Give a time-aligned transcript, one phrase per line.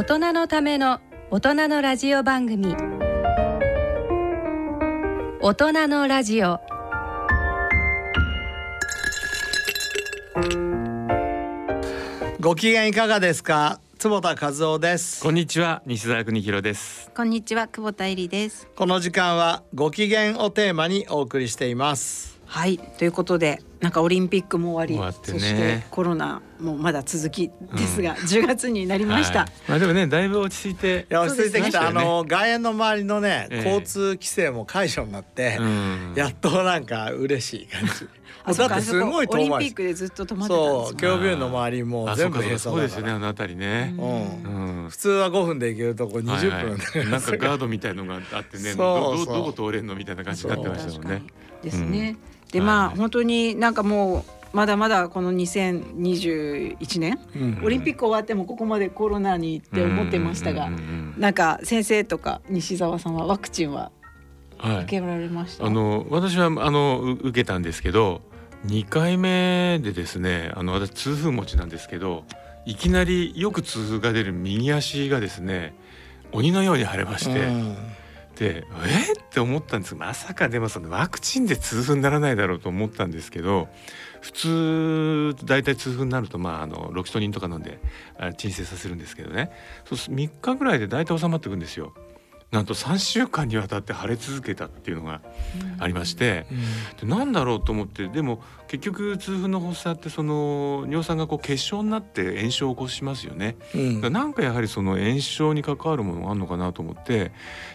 [0.00, 0.98] 大人のための
[1.30, 2.74] 大人のラジオ番組。
[5.42, 6.58] 大人のラジオ。
[12.40, 13.78] ご機嫌いかがですか？
[13.98, 15.22] 坪田和夫です。
[15.22, 15.82] こんにちは。
[15.84, 17.10] 西澤邦弘です。
[17.14, 17.68] こんにちは。
[17.68, 18.68] 久保田恵里です。
[18.74, 22.78] この時間はご機嫌をテーマにお送りしていますはい。
[22.78, 25.38] ということでなんかオリンピックも終わり、終わってね。
[25.38, 29.50] そしてコロナもまだ続きですが、10月になりました、はい。
[29.68, 32.10] まあでもねだいぶ落ち着いていや落ち着いてきた、あそうですね。
[32.10, 33.64] の外苑の周りのね、ええ。
[33.64, 36.12] 交通規制も解除になって、うん。
[36.16, 38.08] やっとなんか嬉しい感じ。
[38.42, 42.88] あそっかだってすごいオリンピックでずっと止まってたんそうですもん京病院の周りもあ全部そうか閉鎖だから。
[42.88, 43.94] そうですよねあの辺りね。
[43.96, 44.86] ううん。
[44.86, 47.06] ん普通は5分で行けるとこ20分、はいはい。
[47.08, 51.22] なんかガードみたいのがあってねそうどそうどどこ通れんのみたいな感じになってましたもんね。
[51.62, 52.16] ですね、
[52.52, 60.70] ではいまあ本当になんかもうまだまだこの2021年、うんオリンピック終わってもここまでコロナにって思ってましたが、
[61.16, 63.92] なんか先生とか西澤さんはワクチンは
[64.58, 68.22] 受けられました、あの私はあのう受けたんですけど
[68.66, 72.24] 2回目でですねあの私痛風持ちなんですけど
[72.66, 75.74] いきなりよく痛風が出る右足がですね
[76.32, 77.76] 鬼のように腫れまして、うん
[78.40, 79.12] でえ？
[79.12, 79.94] っって思ったんです。
[79.94, 83.68] まさかでもそのワクチンで痛風にならないだろうと思ったんですけど
[84.22, 87.78] 普通大体痛風になるとまああのロキソニンとか飲んで
[88.38, 89.52] 鎮静させるんですけどね。
[89.84, 91.92] そう3日ぐらいで大体収まっていくんですよ。
[92.50, 95.20] なんと3週間にわたって腫れ続けたっていうのが
[95.78, 96.46] ありまして、
[97.00, 103.56] でなんだろうと思ってでも結局痛風の発作ってその尿酸がこう結晶になって炎症を起こしますよね。
[103.72, 104.12] うん。
[104.12, 107.30] なんかやはりその炎症に関わるものがあるのかなと思って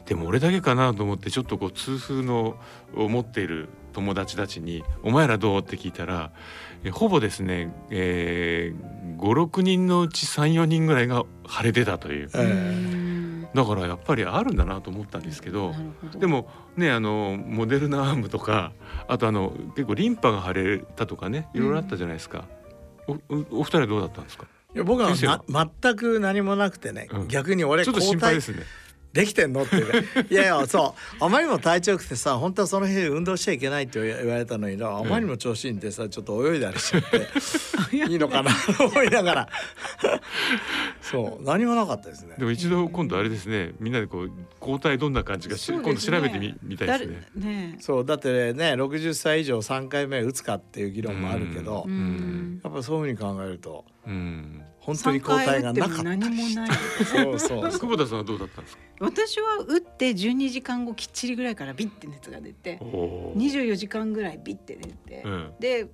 [0.08, 2.58] でも俺だけかなと思ってちょっとこう痛風の
[2.96, 6.32] を持っている友達たちに「お前らどう?」って聞いたら
[6.84, 12.30] えほぼですね、えー、56人のうち34人ぐらいが腫れてたという。
[12.34, 13.05] ええ
[13.56, 15.74] だからやっぱりあるんだなと思ったんですけど
[16.18, 18.74] でもねあのモデルナアームとか
[19.08, 22.46] あとあの結構リンパが腫れたとかねいろいろあったじゃないですか。
[23.08, 24.46] おおお二人はどうだったんですか？
[24.76, 27.28] いや僕は先生な全く何もなくてね、うん。
[27.28, 28.64] 逆に俺ちょっと心配ですね。
[29.16, 29.64] できてんの？
[29.64, 30.08] っていうね。
[30.30, 31.24] いやいやそう。
[31.24, 34.90] あまりにも体調良くてさ本当はその日運動しちゃいけないって言われたのにな。
[34.90, 37.96] あまりにも調子いいんでさちょっと泳いだりしちゃって。
[37.96, 38.52] いいのかな？
[38.78, 39.50] と思いながら。
[41.02, 41.44] そう。
[41.46, 42.36] 何もなかったですね。
[42.38, 43.74] でも一度今度あれですね。
[43.80, 47.28] みんなでこう抗体どんな感じかし、そう今度調べてみみたいですね。
[47.38, 47.78] 誰ね。
[47.80, 48.06] そう。
[48.06, 51.86] だってね60歳以上3回目打つかっていう議論もあるけど、
[52.64, 53.86] やっぱそういうふうに考えると。
[54.06, 54.62] うん。
[54.86, 56.04] 本当に抗体がなかった。
[56.04, 56.70] 何もない
[57.06, 58.84] そうそう久保田さんはどうだったんですか？
[59.00, 63.36] 私は打って12時間後きっちりぐらいからビッて熱が出ておー。
[63.36, 65.54] 24時間ぐらいビッて出て、うん。
[65.60, 65.88] で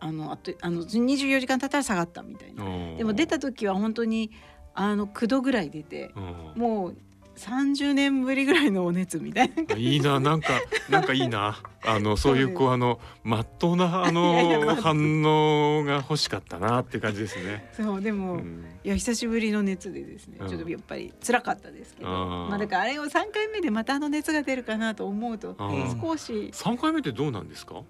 [0.00, 2.64] あのあとあの24時間経ったら下がったみたいな。
[2.96, 4.30] でも出た時は本当に
[4.74, 6.60] あの9度ぐらい出てうん。
[6.60, 6.96] もう
[7.36, 9.76] 30年ぶりぐらいのお熱みたいな。
[9.76, 10.48] いいななんか
[10.90, 11.58] なんかいいな。
[11.84, 17.70] あのそういうこうあのまっとうなあの 反応が欲しかったなっていう感じですね。
[17.76, 18.64] そうでも、うん。
[18.84, 20.48] いや久しぶりの熱でですね、うん。
[20.48, 22.48] ちょっとやっぱり辛かったですけど、あー。
[22.48, 25.56] まあだからあれを3回目でまたあの熱が出るかなと思うと
[26.02, 26.50] 少し。
[26.52, 27.82] 三回目ってどうなんですか？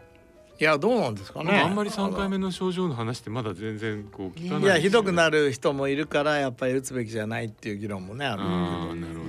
[0.59, 1.61] いやどうなんですかね。
[1.61, 5.47] あんまり三回目の症状の話ってまだ全然こう聞かないいやひどくなる。
[5.49, 9.21] る人もいるからやっぱり打つべきじゃないっていう議論もねあるけど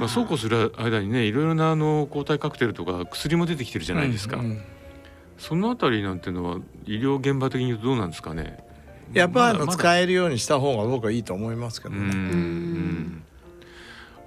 [0.00, 4.62] まあ、そうこうする間にねいろいろなあの抗体カクテルとか薬も出てきてるじゃないですか、うんうん
[5.40, 8.62] そのあたりなんてのは医療現場的に言うとどうなんですかね？
[9.14, 12.00] やっぱあの使えるようにした方が僕はいいと思いますけどね。
[12.12, 13.22] ん、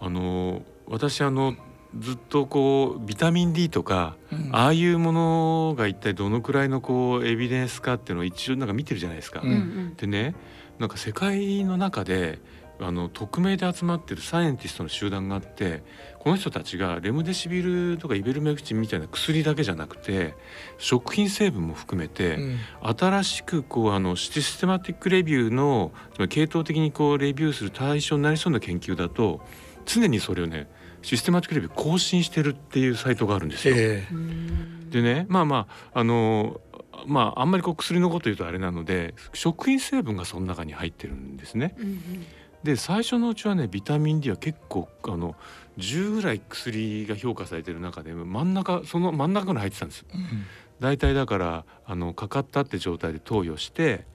[0.01, 1.55] あの私あの
[1.99, 4.49] ずっとこうビタミン D とか、うん。
[4.53, 9.41] ああいうものが一体どのくらいのこうエビデンスかっていうのを一応なんか見てるじゃないですか。
[9.43, 9.95] うんうんうん。
[9.95, 10.33] でね
[10.79, 12.39] なんか世界の中で
[12.83, 15.83] あの匿名で集まってるサイエンティストの集団があって
[16.19, 20.35] この人たちがレムデシビルとかイベルメクチンみたいな薬だけじゃなくて
[20.77, 29.41] 食品成分も含めて、うん新しくこうあのシステマティックレビューのつまり系統的にこうレビューする対象になりそうな研究だと
[29.85, 30.67] 常にそれをね
[31.01, 33.75] システマティックレビュー更新してるっていうサイトがあるんですよ。
[33.77, 36.61] えうんでねまあまああの
[37.05, 41.75] まああんまりこう薬のこと言うとあれなので食品成分がその中に入ってるんですね。
[41.77, 42.25] うんうん
[42.63, 45.35] で最初のうちはねビタミン D は結構あの
[45.77, 50.05] 10ぐらい薬が評価されてる中で真ん中その真ん中に入ってたんです。
[50.13, 50.45] えうん。
[50.79, 54.05] 大体だからあのかかったって状態で投与して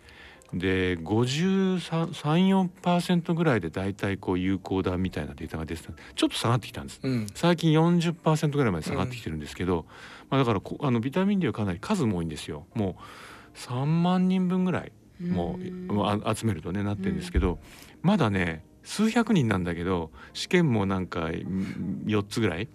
[0.52, 7.00] で5334%ぐらいで大体こう有効だみたいなデータが出てたちょっと下がってきたんです。
[7.02, 7.26] うん。
[7.34, 9.84] 最近40%ぐらいまで下がってきてるんですけど、
[10.30, 12.66] まあ、だからこあのビタミン D はかなり数も多いんですよ。
[12.74, 12.96] も
[13.54, 17.58] う3万人分ぐらいもう集めるとねなってるんですけど、
[18.02, 22.68] まだね数百人なんだけど試験もなんかうん4つぐらい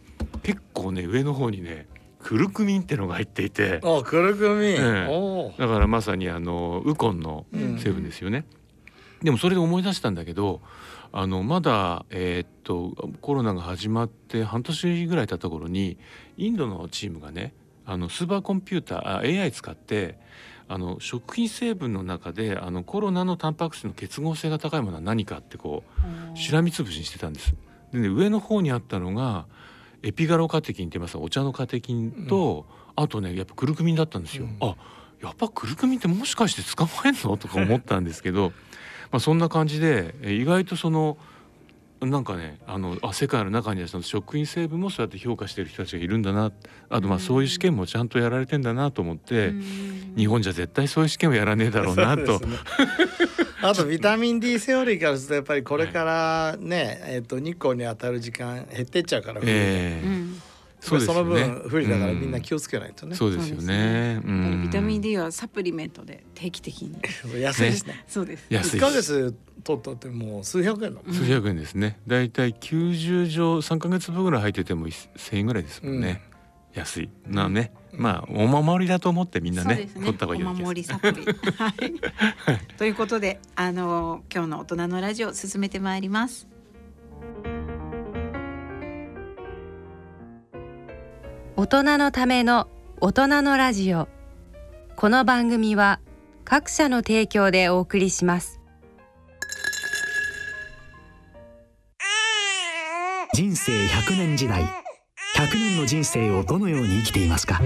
[0.43, 1.87] 結構ね上の方にね
[2.19, 5.53] クルクミンってのが入っていてあクルクミン、え。
[5.57, 7.79] だからまさにあのウコンのうん。
[7.79, 8.45] 成分ですよね。
[9.21, 10.61] でもそれで思い出したんだけど
[11.11, 15.97] あのまだ、えーっとコロナが始まって半年ぐらい経った頃に
[16.37, 17.53] インドのチームがね
[17.85, 20.17] あのスーパーコンピューターあ AI 使って
[20.67, 25.83] あの食品成分の中であのコロナのタンパク質の結合性が高いものは何かってこ
[26.35, 27.55] うしらみつぶしにしてたんです。
[27.91, 29.45] でね上の方にあったのが
[30.01, 31.17] エピガロカテキンって言います。
[31.17, 32.65] お茶のカテキンと、
[32.95, 34.45] あとねやっぱクルクミンだったんですよ。
[34.45, 34.57] うん。
[34.59, 34.75] あ
[35.21, 37.37] やっぱクルクミンってもしかして捕まえんの？
[37.37, 38.51] とか思ったんですけど
[39.11, 41.17] まあそんな感じでえ意外とその
[42.05, 46.51] なんかねあのあ世界の中にはその食品成分もそうやって評価してる人たちがいるんだな。
[46.89, 49.53] あとまあそういう試験もちゃんとやられてんだなと思って、
[50.15, 52.41] 日本じゃ絶対そういう試験をやらねえだろうなと。
[53.61, 60.05] あとビタミン D セオリーからするとやっぱりこれからね、えっと日光に当たる時間減ってっちゃうから、ええ。
[60.05, 60.41] うん
[60.83, 64.15] そうですその分不利だからうんみんな気をつけないとね、そうですよね。
[64.15, 66.97] やっぱりビタミンうん D はサプリメントで定期的に。
[67.39, 68.45] 安いですね そうです。
[68.49, 69.33] 安い1ヶ月
[69.63, 71.99] 取ったってもう数百円の、数百円ですね。
[72.05, 76.21] だいたい90錠3ヶ月分ぐらい入ってても1000円ぐらいですもんね。
[76.73, 77.09] 安い。
[77.27, 80.01] なね、まあお守りだと思ってみんなねそうですね。
[80.01, 81.23] 取った方がいいお守りサプリ。
[81.55, 82.77] はい。
[82.77, 86.47] ということで、あの今日の大人のラジオ進めてまいります。
[91.55, 92.67] 大人のための
[92.99, 94.07] 大人のラジオ。
[94.95, 95.99] この番組は
[96.43, 98.59] 各社の提供でお送りします。
[103.35, 104.63] 人生100年時代。
[105.35, 107.61] 100年の人生をどのように生きていますか？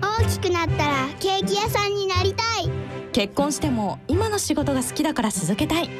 [0.00, 2.70] 大きくなったらケーキ屋さんになりたい。
[3.12, 5.90] 結婚しても今の仕事が好きだから続けたい。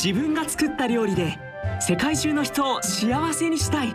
[0.00, 1.36] 自分が作った料理で
[1.80, 3.94] 世界中の人を幸せにしたい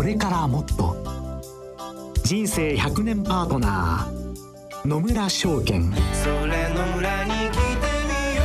[0.00, 0.96] これからもっと。
[2.24, 5.92] 人生100年パートナー野村証券。
[6.14, 7.58] それの村に来て
[8.08, 8.42] みよ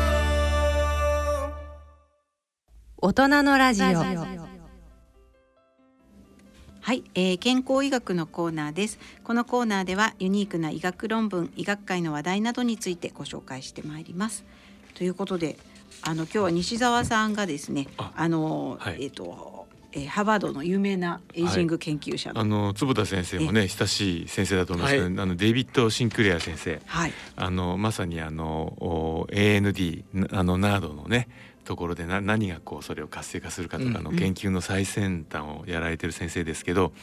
[2.99, 3.07] う。
[3.07, 3.85] 大人のラジオ。
[3.85, 3.93] は
[6.93, 8.99] い、えー、健康医学のコーナーです。
[9.23, 14.43] このコーナーではユニークな医学論文、医学界の話題などについてご紹介してまいります。
[14.93, 15.57] ということで、
[16.01, 19.05] あの今日は西澤さんがですね、ああの、はい。
[19.05, 19.54] えっ、と、
[19.95, 25.19] えー、ハーバードの有名なエイジング研究者の、あの坪田先生もね親しい先生だと思いますけど、はい。
[25.19, 26.81] あのデイビッド・シンクレア先生。
[26.85, 31.29] はい、あのまさにあのお AND なあのナードのね
[31.65, 36.93] ところでな何がこうそれを活性化するかとかのうん研究の最先端をやられてる先生ですけど、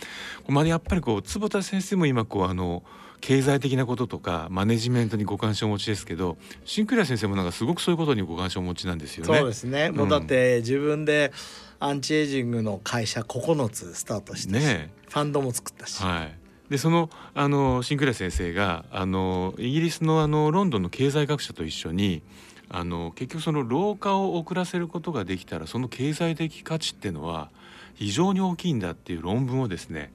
[0.48, 2.82] まあ、やっぱりこう坪田先生も今こうあの
[3.20, 9.38] 経済的なこととかマネジメントにご関心をお持ちですけどシンクレア先生もなんかすごくそういうことにご関心をお持ちなんですよね。
[9.38, 11.32] そうですね、もうだって自分で
[11.78, 16.34] アンチエイジングの会社9つスタートしたし、ねファンドも作ったし、はい、
[16.70, 22.22] でそのあのシンクレア先生があのイギリスのあのロンドンの経済学者と一緒に
[22.68, 27.50] あの結局その老化を遅らせることができたらその経済的価値っていうのは
[27.94, 30.12] 非常に大きいんだっていう論文をですね、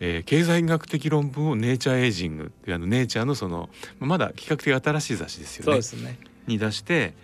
[0.00, 5.64] えー経済学的論文を「ネイチャーエイジング」っていうあのネイチャーのそのまだ比較的新しい雑誌ですよね。
[5.66, 6.18] そうですね。
[6.46, 7.14] に出して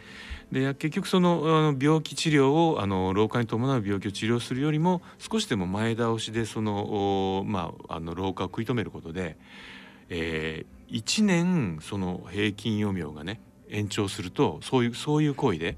[0.52, 9.36] で結局そのあの病気治療をあの老化に伴う病気を治療するよりも少しでも前倒しでそのおまああの老化を食い止めることで、
[10.08, 15.76] えー、1年その平均余命がね延長するとそういうそういう行為で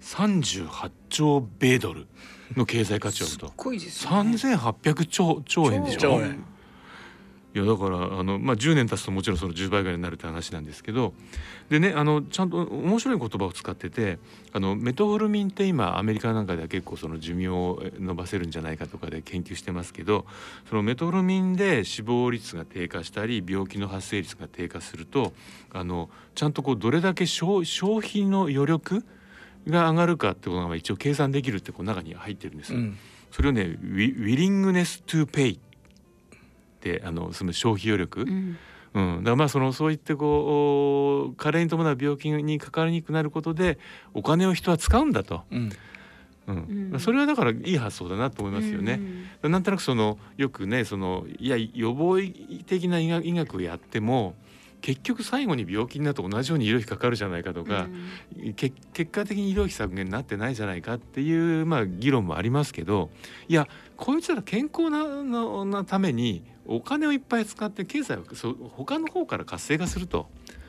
[0.00, 2.06] 38兆米ドル
[2.56, 3.46] の経済価値を生むと。
[3.48, 4.32] すごいですよね。
[4.32, 6.00] 3800兆兆円でしょ。
[6.00, 6.44] 兆円
[7.54, 11.14] いやだからあの、まあ、10年経つともちろんその10倍ぐらいになるって話なんですけど
[11.70, 14.18] でねあのちゃんと面白い言葉を使ってて
[14.52, 20.26] あのメトホルミンって今アメリカなんかでは結構その寿命を伸ばせるんじゃないかとかで研究してますけど
[20.68, 25.32] そのメトホルミンで死亡率が低下したり病気の発生率が低下すると
[25.72, 29.04] あのちゃんとこうどれだけ消消費の余力
[29.68, 32.80] が上がるかってことが一応計算できるってこう中に入ってるんですよ。
[32.80, 32.98] うん
[33.34, 35.58] それをねウィ willingness to pay っ
[36.84, 38.58] てあのその消費余力、うん。
[38.94, 43.78] うん、だからまあそのそういってこう加齢に伴う病気にかかりにくくなることで
[44.12, 45.42] お金を人は使うんだと。
[45.50, 45.72] うん。
[46.46, 46.90] うん。
[46.92, 47.00] うん。
[47.00, 49.00] それはだからいい発想だなと思いますよね。
[49.42, 52.18] なんとなくそのよくねそのいや予防
[52.66, 54.36] 的な医学医学をやっても
[54.84, 57.88] 結局最後に病気になると同じように医療費かかるじゃないかとか、
[58.54, 63.08] け結果的に医療費削減になってないじゃないかっていうまあ議論もありますけど
[63.48, 70.28] いやこういったら健康なななためにお金をいっぱい使って経済をそう他の方から活性化すると、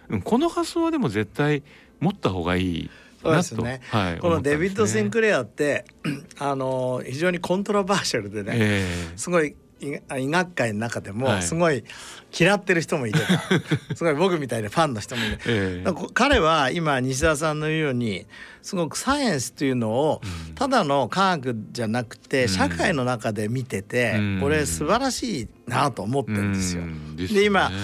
[0.09, 1.63] うん、この発想はでも絶対
[1.99, 2.89] 持った方がいい
[3.21, 3.81] そうなと、ですね。
[3.89, 5.85] はい、このデビッド・シンレクレアって
[6.37, 9.13] あの非常にコントラバーシャルでね、え。
[9.15, 9.87] すごい医
[10.23, 11.19] 医学界の中ではい。
[11.37, 11.83] もすごい
[12.37, 13.25] 嫌ってる人もいれば、
[13.95, 15.39] すごい僕みたいなファンの人もいる。
[15.45, 15.83] ええ。
[15.83, 18.25] だからこ彼は今西澤さんの言うように
[18.61, 20.21] すごくサイエンスというのを
[20.55, 24.39] ただの科学じゃなくて社会の中で見ててうん。
[24.41, 26.83] これ素晴らしいなと思ってるんですよ。
[26.83, 27.15] うん。
[27.15, 27.75] ですで今ね。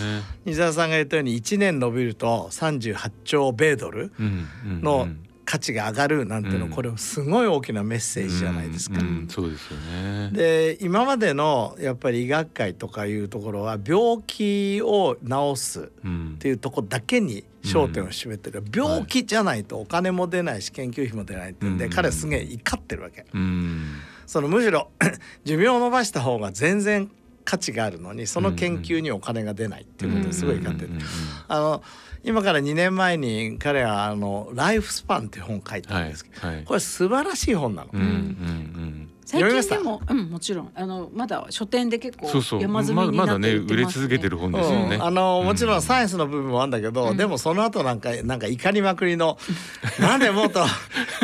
[0.45, 4.47] 西澤さんが言ったように1年伸びると38兆米ドルうん。
[4.65, 4.81] うん。
[4.81, 5.19] のうん
[5.51, 6.71] 価値が上がるなんていうのうん。
[6.71, 9.01] これすごい大きなメッセージじゃないですか。
[9.27, 10.29] そうですよね。
[10.31, 16.33] で今までのやっぱり医学会とかいうところは病気を治すうん。
[16.35, 21.91] っていうところだけに焦点を占めてる、病気じゃないとお金も出ないし研究費も出ないってんで、うん。
[21.91, 23.25] 彼はすげえ怒ってるわけ。
[23.33, 23.95] うん。
[24.25, 24.89] そのむしろ
[25.43, 27.11] 寿命を伸ばした方が全然
[27.43, 30.91] 価値があるのにその研究にお金が出ないっていうことですごい怒ってる。
[31.49, 31.83] あの
[32.23, 36.65] 今から2年前に彼はあの「ライフスパン」っていう本を書いたんですけど、はいはい。
[36.65, 37.89] これ素晴らしい本なの。
[37.93, 42.61] うんうん最読みました近でも、うん、もちろんあのまだ書店で結構そうそう。
[42.61, 44.95] 山積みにままだねなって売って売れますね続けてる本ですよね。
[44.97, 45.03] うん。
[45.03, 49.37] あのもちろんサイエンスの部分もあるんだけど、でもその後なんかなんか怒りまくりの
[49.99, 50.65] なんでもっと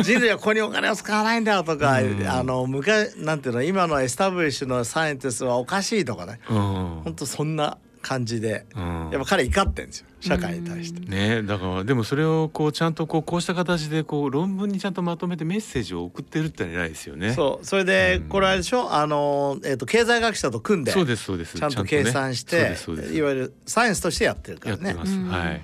[0.02, 6.40] 人類はここにお金を使わないんだよとか、あの昔なんていうの今のエスタブリッシュのサイエンティストはおかしいとかね。
[6.48, 6.56] うん。
[6.56, 7.76] 本当そんな
[8.08, 9.10] 感じで、うん。
[9.12, 11.00] やっぱ彼怒ってんですよ社会に対して。
[11.00, 17.34] ねだからでもそれをこうちゃんとこうこうした形でこう論文にちゃんとまとめてメッセージを送ってるって偉いですよね。
[17.34, 17.66] そう。
[17.66, 18.92] それでこれあれでしょ？
[18.92, 21.58] あの、えー、と経済学者と組んでそうですそうです。
[21.58, 23.14] ちゃんと計算して、とねそうですそうです。
[23.14, 24.88] いわゆるサイエンスとしてやってるからね。
[24.88, 25.00] やって。
[25.00, 25.18] ます。
[25.18, 25.60] はい。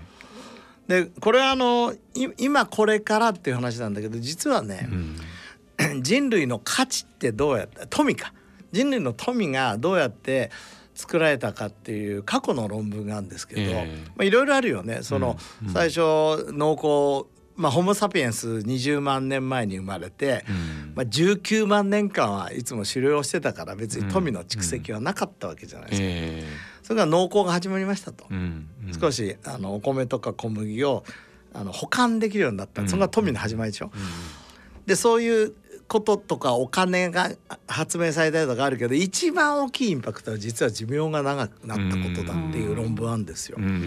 [0.87, 4.89] でこれはあのい今これからっていう話なんだけど実はね、
[6.03, 8.35] 人類の価値ってどうやって富か。
[8.73, 10.51] 人類の富がどうやって
[10.95, 15.01] 作られたかっていう過去の論文があるんですけど、いろいろあるよね。
[15.03, 16.01] その、うん最初
[16.53, 20.45] 農耕まあ、ホモ・サピエンス20万年前に生まれて、
[20.95, 26.07] まあ、19万年間はいつも狩猟をしてたから別に富の蓄積はなかったわけじゃないですか。
[26.09, 26.45] え
[26.83, 28.25] それから農耕が始まりましたと。
[28.31, 29.01] えうんうん。
[29.01, 31.05] 少しあのお米とか小麦を
[31.53, 33.93] あの保管できるようになった、それが富の始まりでしょ。
[34.87, 35.55] でそういう
[35.89, 37.31] こととかお金が
[37.67, 43.59] 発明されたりとかあるけど一番大きいインパクトは実は寿命が長くなったことだっていう論文あるんですよ。
[43.59, 43.85] うん。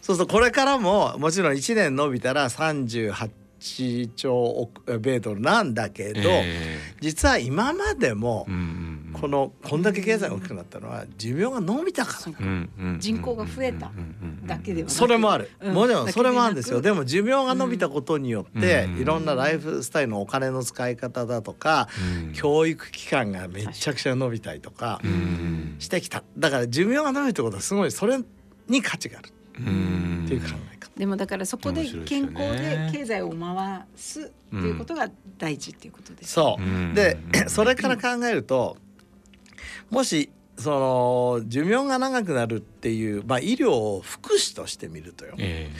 [0.00, 6.78] そうするとこれからももちろん1年伸びたら38兆億米ドルなんだけど、え。
[7.00, 8.91] 実は今までもうんうん
[9.22, 12.32] このこんだけ経済が大きくなったのは寿命が伸びたから。
[12.40, 13.92] うんうん人口が増えた
[14.46, 15.74] だけではなくそれもある、うん。
[15.74, 16.80] もちろんそれもあるんですよ。
[16.82, 18.98] でも寿命が伸びたことによって、うん。
[18.98, 21.88] いろんなライフスタイルのお金の使い方だとか、
[22.26, 22.32] うん。
[22.32, 25.76] 教育機関がめちゃくちゃ伸びたりとかうん。
[25.78, 26.24] してきた。
[26.36, 28.18] だから寿命が伸びるってことはすごいそれ
[28.66, 29.28] に価値がある。
[29.58, 30.24] うん。
[30.24, 30.90] っていう考え方。
[30.96, 36.32] でもだからそこで健康で経済を回すっていうことが大事っていうことです。
[36.32, 36.94] そう、うん。
[36.94, 38.76] でそれから考えると
[39.90, 45.70] もしその寿命が長くなるっていう、まあ、医療を福祉として見るとよ、え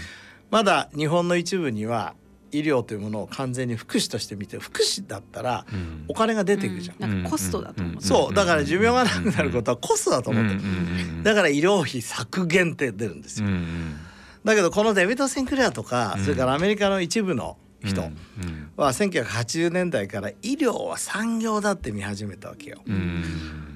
[0.51, 2.15] まだ日本の一部には
[2.53, 5.65] 医療というものを完全に福祉として見て福祉だったら
[6.07, 7.11] お金が出ていくじゃん。
[7.11, 8.03] なんかコストだと思う。
[8.03, 8.35] そう。
[8.35, 13.97] だから寿命が長くなることはコストだと思ってる、うんうんうんだから医療費削減って出るんですよ、うんうん。
[14.45, 18.71] だけどこのデビッド・センクレアとか、それからアメリカの一部の人うん。
[18.77, 22.83] は1980年代から医療は産業だって見始めたわけよ。
[22.87, 23.72] うん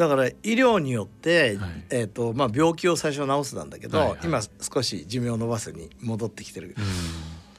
[0.00, 1.84] だから医療によって、はい。
[1.90, 4.18] えーとまあ、病気を最初治すなんだけど、はいはい。
[4.24, 6.74] 今少し寿命を延ばすに戻ってきてる、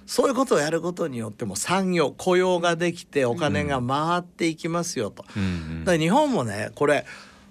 [0.08, 5.24] そういうことをやることによっても産業雇用ができてお金が回っていきますよと。
[5.24, 7.06] だから日本もねこれ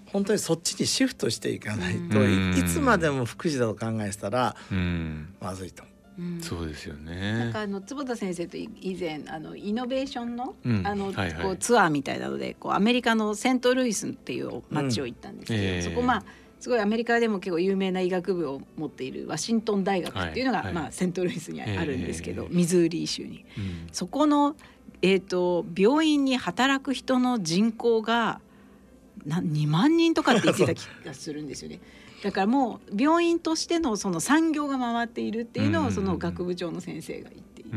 [0.06, 2.54] 本当にそっちにシフトしていかないと、うん。
[2.56, 5.34] いいつまでも福祉だと考えてたらうん。
[5.40, 5.84] まずいと。
[6.20, 6.40] うん。
[6.42, 7.38] そうですよね。
[7.38, 10.86] なんかあの坪田先生とい以前あのイノベーションの、うん。
[10.86, 11.42] あの、はいはい。
[11.42, 15.68] こうツアーみたいなのでこうアメリカのセントルイスっていう町を行ったんですけど、うん。
[15.68, 15.82] ええ。
[15.82, 16.24] そこまあ
[16.60, 20.74] すごいアメリカでも結構有名な医学部を持っているワシントン大学っていうのが、はいはい。
[20.74, 22.54] まあ、セントルイスにあるんですけど、ええ。
[22.54, 23.46] ミズーリー州に。
[23.56, 23.88] うん。
[23.92, 24.56] そこの、
[25.00, 28.42] えー、と病院に働く人の人口が
[29.24, 31.80] な2万人とかって言ってた気がするんですよね。
[32.22, 37.70] だからもう病院としてのその産業が回っているっていうのをその学部長の先生が言っていて、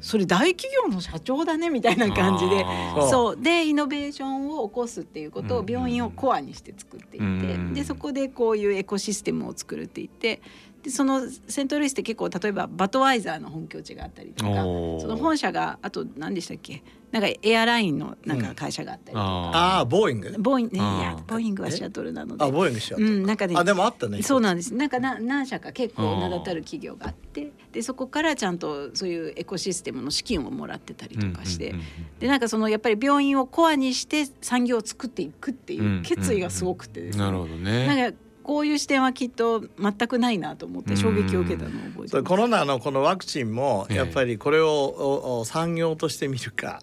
[0.00, 2.64] それ大企業の社長だねみたいな感じで
[3.10, 3.36] そう。
[3.36, 10.40] でイノベーションを起こすっていうことを病院をコアにして作っていて、でそこでこういうエコシステムを作るって言って
[10.82, 16.82] でそのセントルイスって結構例えばバトワイザーの本拠地があったりとかその本社があと何でしたっけ？
[17.18, 20.58] なんかエアラインのなんか会社があったりとか、うん、ああボーイングボー。
[20.58, 22.44] イング、ね、いやボーイングはシャトルなので。
[22.44, 24.22] あボーイングシャトル、うん、なんかねあでもあったね。
[24.22, 24.74] そうなんです。
[24.74, 31.74] なんかな何社か結構名だたる企業があってでそこからちゃんとそういうエコシステムの資金をもらってたりとかして、
[32.20, 37.86] でなんかそのやっぱり病院をコアにして産業を作っていくっていう決意がすごくてですね、なるほどね。
[37.86, 46.80] なんかこういう視点はきっと全くないなと思って衝撃を受けたのを覚えてコロナのこのワクチンもやっぱりこれを産業として見るか、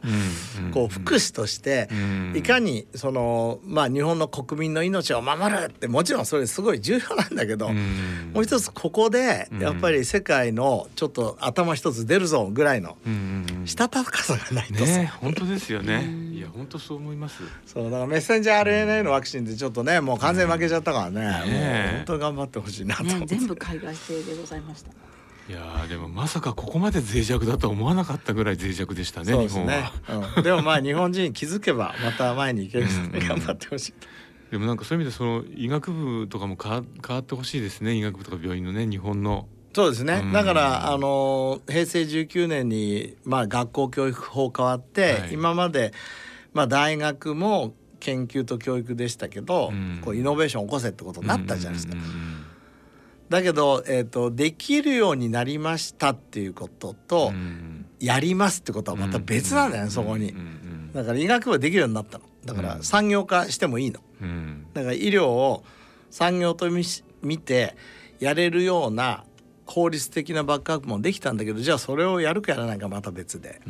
[0.74, 1.88] こう福祉として
[2.36, 12.98] いかにそのまあ日本の国民の命を守るってもちろんそれすごい重要なんだけど、もう一つここでやっぱり世界のちょっと頭一つ出るぞぐらいの
[13.64, 16.33] したたかさがないとね本当ですよね。
[16.44, 17.42] いや本当そう思います。
[17.66, 21.22] そうだからメッセンジャー RNA のワクチンってちょっとねもう完全負けちゃったからね。
[21.22, 24.92] もう本当頑張ってほしいなと、ね、全部海外製でございました。
[25.50, 29.36] いやでもまさかここまで脆弱だと思わなかったぐらい脆弱でしたね。
[29.38, 29.92] ね日本は、
[30.38, 33.94] うん、でもまあ日本人気づけばまた前に行けるので頑張ってほしい。
[34.52, 36.82] でもなんかそういう意味でその医学部とかも変わ
[37.20, 39.48] ってほしいですね医学部とか病院のね日本の。
[39.76, 45.94] そうですね、だからあの平成19年に、まあ、学校教育法変わって、はい、今まで、
[46.54, 51.96] まあ、大学も研究と教育でしたけど、うん、こうイノベーション起こせってことになったじゃないですか。
[53.30, 60.36] だけど、えーと、できるようになりましたっていうことと、うん、やりますってことはまた別なんだよね、そこに。
[60.94, 62.26] だから医学部できるようになったの。
[62.46, 64.02] だから産業化してもいいの。
[64.74, 65.64] だから医療を
[66.12, 67.76] 産業と見て
[68.20, 69.24] やれるような
[69.66, 73.62] 効率的なバックアップもできたんだけどじゃあそれをやるかやらないかまた別で。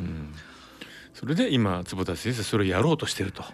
[1.14, 3.44] それで今坪田先生それをやろうとしてると。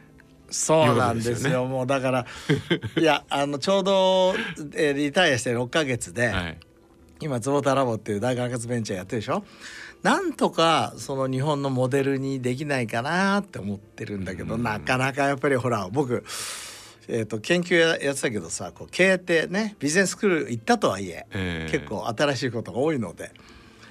[0.51, 2.27] そうなんですよ、ね、もうだから
[2.99, 4.35] いやあのちょうど、
[4.75, 6.59] えー、リタイアして6か月で、はい、
[7.21, 9.45] 今坪田ラボっていう大学発ベンチャーやってるでしょ？
[10.03, 16.25] なんとかその日本のモデルにできないかなって思ってるんだけど、なかなかやっぱりほら僕
[17.13, 23.33] えーと、研究やってたけどさこう経営ってねビジネススクール行ったとはいえ、えー、結構新しいことが多いので。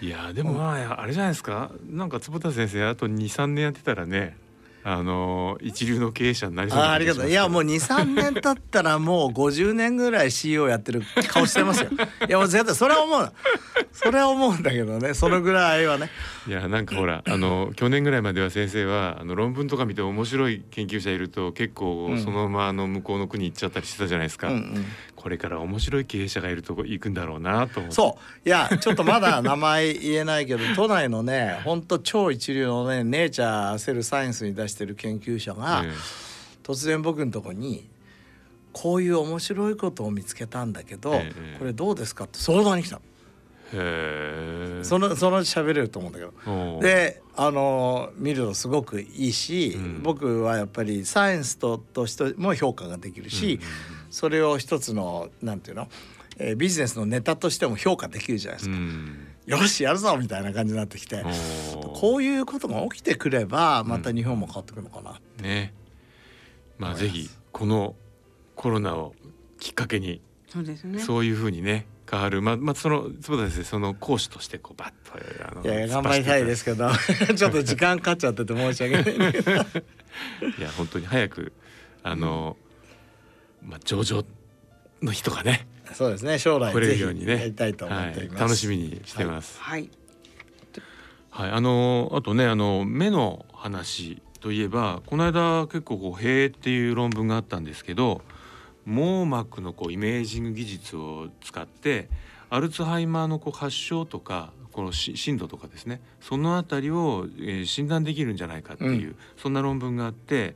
[0.02, 1.72] いやでもまああれじゃないですか。
[1.90, 4.38] なんか坪田先生あと23年やってたらね
[4.84, 7.30] あの一流の経営者になりそうあありがとう。
[7.30, 11.90] いやもう23年経ったらもう50年ぐらい CEO やってる顔してますよ。
[12.28, 13.34] いやもう絶対それは思う。
[13.92, 15.14] それは思うんだけどね。
[15.14, 16.10] そのぐらいはね。
[16.48, 24.86] いやなんかほらあの去年ぐらいまでは先生はあの論文とか見て面白い研究者いると結構そのままあの向こうの国行っちゃったりしてたじゃないですか、うんうん
[25.20, 28.48] これから面白い経営者がいるとこ行くんだろうなとそう。
[28.48, 35.94] いやちょっとまだ名前言えないけど都内のねほんと超一流のねネイチャーセルサイエンスに出してる研究者が、えー、
[36.64, 37.90] 突然僕のとこに
[38.72, 43.02] 「こういう面白いことを見つけたんだけど、えー、これどうですか?」って相談に来た
[43.74, 46.80] へそのその喋れると思うんだけど。
[46.80, 53.62] であの見るとすごくいいし、うん、僕はやっぱりサイエンスととしても評価ができるし、
[53.94, 55.88] うんそれを一つのなんていうの、
[56.38, 58.76] えー、ビジネスのネタとしても評価できるじゃないですか。
[59.46, 61.24] よしやるぞみたいな感じになってきて。
[61.96, 65.74] こういうことが起きてくればまた日本も変わってくるのかな、うん、ね
[66.78, 67.96] まあぜひこの
[68.56, 69.14] コロナを
[69.60, 71.00] きっかけにそうですね。
[71.00, 72.42] そういうふうにね変わる。
[72.42, 73.64] まあまあそのそうですね。
[73.66, 76.90] その講師としてこうバッとあのいや頑張りたいですけど。
[77.36, 79.32] ちょっと時間かかっちゃってて申し訳ない
[80.58, 81.54] いや本当に早く
[82.04, 82.69] あの、うん
[83.62, 84.24] まあ、上場
[85.02, 85.68] の人がね。
[85.94, 86.40] そうですね。
[86.40, 87.38] 将来来れるようにね。
[87.38, 89.60] やりたいと思っています、はい、楽しみにしてます。
[89.60, 89.90] はい、
[91.30, 98.22] はい、あのあとねあの目の話といえばこの間結構こう「へえ」っていう論文があったんですけど
[98.86, 102.10] 網膜のこうイメージング技術を使って
[102.50, 106.00] アルツハイマーのこう発症とかこの震度とかですね。
[106.22, 110.56] そのあたりを、えー、診断できるんじゃないかっていう、うん、そんな論文があって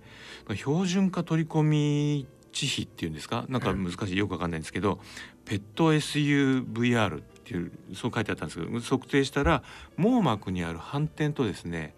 [0.56, 3.46] 標準化取り込み地比っていうんですか？
[3.50, 5.00] なんか難しいよくわかんないんですけど、
[5.46, 9.64] ペット SUVR っていうそう書いてあったんですけど測定したら
[9.98, 11.94] 網膜にある反転とですね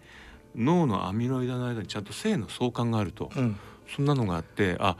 [0.56, 3.56] 脳のアミロイドの間にちゃんと性の相関があると、うん、
[3.94, 4.96] そんなのがあってあ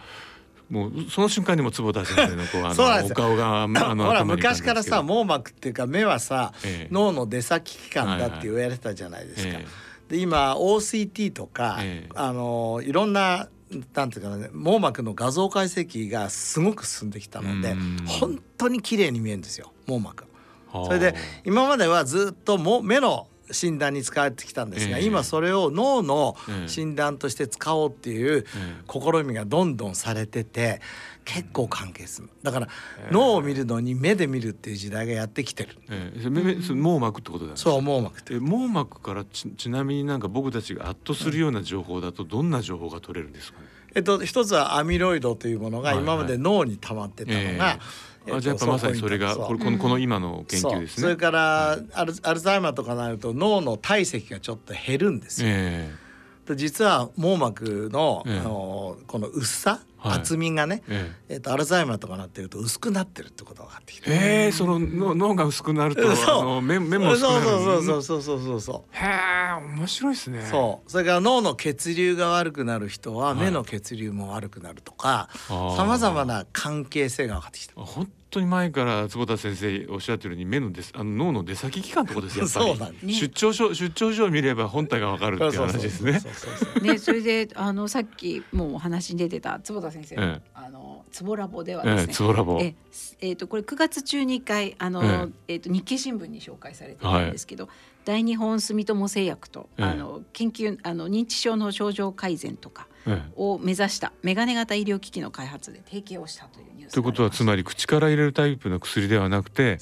[0.71, 9.49] もうその瞬間にも坪田先生のこうあのお顔があのほら昔からさ網膜っていうか目はさ、ええ、脳の出先機関だって言われてたじゃないですか。
[9.49, 12.09] はいはいえで今 OCT とか、え。
[12.15, 13.49] あのいろんな
[13.95, 17.75] なんていうかね網膜の画像解析がすごく進んできたので
[18.07, 20.25] 本当に綺麗に見えるんですよ網膜。
[20.73, 25.05] それで今まではずっとも目の診断に使われてきたんですが、ええ。
[25.05, 26.69] 今それを脳のええ。
[26.69, 28.45] 診断として使おうっていう
[28.91, 30.81] 試みがどんどんされてて
[31.27, 32.31] 結構関係する。
[32.45, 32.69] だから
[33.11, 35.71] 脳を見るのに目で見るっていう時代がやってきてる。
[35.91, 46.05] えー、めめそれ網膜ってことなんですかそう網膜え網膜からちちなみになんか僕たちが圧倒するような情報だとどんな情報が取れるんですかね、えっと一つはアミロイドというものがはいはい。
[46.05, 47.51] 今まで脳に溜まってたのが、ええ
[48.27, 51.03] えっとあじゃあやっぱまさにそれがこれこのこの今の研究ですね。
[51.03, 51.03] そう。
[51.03, 55.49] それからアルアルツハイマーとかになると脳の体積がちょっと減るんですよ。
[55.51, 55.93] え
[56.47, 59.81] で実は網膜の,、ええあのこの薄さ、はい
[60.13, 64.11] 厚みがね、ええっとアルツハイマーとかなってると薄くなってるってことが分かってきて。
[64.11, 64.15] え
[64.47, 70.47] えーそのの脳が薄くなると そうあの目目も薄くなるそうそうそうそうそうそうそうへえ面白いですね。
[70.51, 77.75] そうそれから脳の血流が悪くなる人ははい目の血流も悪くなるとかさまざまな関係性が分かってきた。
[77.81, 82.67] 本当に前から坪田先生おっしゃってるように目の出あの脳の出先機関ってことですよやっぱり。
[82.67, 83.21] そうなんです。
[83.21, 86.21] 出張書出張書を見れば本体がわかるっていう話ですね。
[86.83, 90.51] ね、それであのさっきもうお話に出てた坪田先生の、ええ。
[90.55, 92.59] あのツボラボではですね、ええラボ。
[92.61, 92.75] え
[93.21, 95.03] えーとこれ9月中に1回あの、
[95.49, 95.55] ええ。
[95.57, 97.69] ーと日経新聞に紹介されてるんですけど、
[98.07, 99.85] 大日本住友製薬と、ええ。
[99.85, 103.33] あの研究あの認知症の症状改善とかええ。
[103.35, 109.79] を目指したメガネ型医療機器の開発で提携をしたというニュースということはつまり口から入れるタイプの薬ではなくて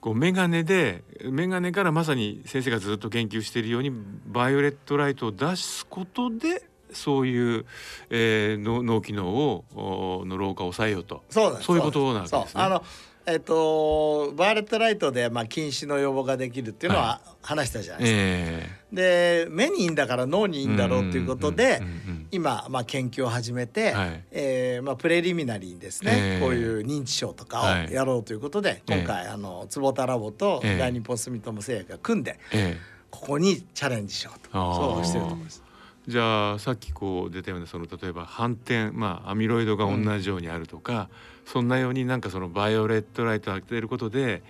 [0.00, 3.92] こう眼鏡で眼鏡からまさに先生がずっと研究しているように
[4.26, 6.62] バイオレットライトを出すことで
[6.92, 7.66] そういう、
[8.10, 11.24] えー、脳脳機能をおの老化を抑えようと。
[11.28, 12.46] そういうことなわけですね。
[12.52, 12.62] そう。
[12.62, 12.84] あの
[13.26, 18.18] えっとバイオレットライトでまあ近視の予防ができるっていうのは話したじゃないですか。
[18.22, 21.82] えで目にいいんだから脳にいいんだろうということで
[22.30, 24.24] 今まあ研究を始めて、はい。
[24.30, 26.40] えーまあプレリミナリーにですね、ええ。
[26.40, 27.86] こういう認知症とかはい。
[27.88, 30.78] をやろうということで、今回あの坪田ラボとええ。
[30.78, 32.80] 大日本住友製薬が組んで、ええ。
[33.10, 34.50] ここにチャレンジしようと。
[34.52, 35.65] そうしてると思います。
[36.08, 41.08] じゃあさっきこう出たようなその例えば反転まあアミロイドが同じようにあるとか、
[41.44, 44.42] そんなようになんかそのバイオレットライトを当てることで、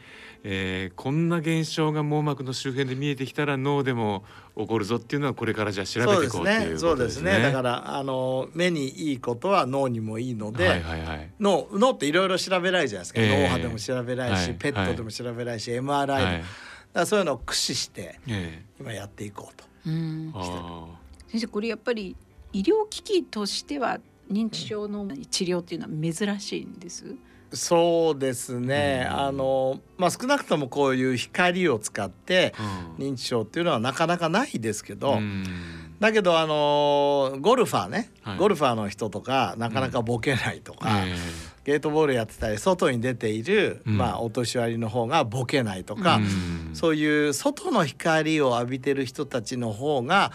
[0.44, 4.22] えーこんな現象が網膜の周辺で見えてきたら脳でも
[4.56, 7.32] 起こるぞっていうのはこれからじゃあ調べていこうっていうそうでことですすね。
[7.38, 7.42] ね。
[7.42, 11.30] だからあの目にいいことは脳にもいいので、はいはいはい。
[11.40, 13.20] 脳脳っていろいろ調べられるじゃないですか。
[13.20, 13.42] ええ。
[13.44, 14.54] 脳波でも調べられるし、はい。
[14.54, 16.44] ペットでも調べられるし、MRI でも、はい。
[16.92, 19.64] だそういうのを駆使してえ今やっていこうと。
[19.86, 20.32] うん。
[20.34, 20.86] あ
[21.36, 22.16] 先生これやっぱり
[22.54, 24.00] 医療機器としては
[24.32, 27.14] 認知症の治療っていうのは珍しいんです？
[27.52, 32.54] そうですね、あのまあ少なくともこういう光を使って
[32.98, 35.18] 認知症っていうのはなかなかないですけど、
[36.00, 38.38] だけどあのゴルファーね、はい。
[38.38, 41.14] ゴルファーの人とかなかなかボケないとか、え。
[41.64, 43.96] ゲートボールやってたり外に出ている、うん。
[43.96, 46.74] まあお年寄りの方がボケないとか、うん。
[46.74, 50.32] そういう外の光を浴びてる人たちの方が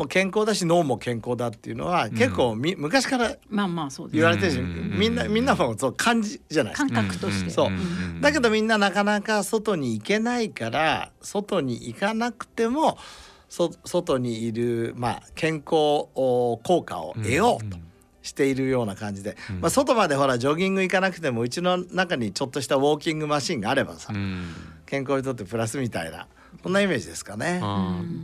[0.00, 4.98] もう健康だし脳も健康だっていうのは結構み、昔からまあまあそうです言われてるし、うん。
[4.98, 6.72] みんなみんなもそう感じじゃない？
[6.72, 6.94] ですか。
[6.94, 7.50] 感覚として。
[7.50, 7.66] そう。
[7.68, 8.20] うん。
[8.22, 12.96] だけどみんななかなか外に行けないから外に行かなくても
[13.50, 17.76] そ外にいる、まあ、健康お効果を得ようと
[18.22, 24.14] しているような感じで、まあ、外までほらジョギング行かなくてもうちの中にちょっとしたウォーキングマシンがあればさ、
[24.86, 26.26] 健康にとってプラスみたいな
[26.62, 27.60] そんなイメージですかね。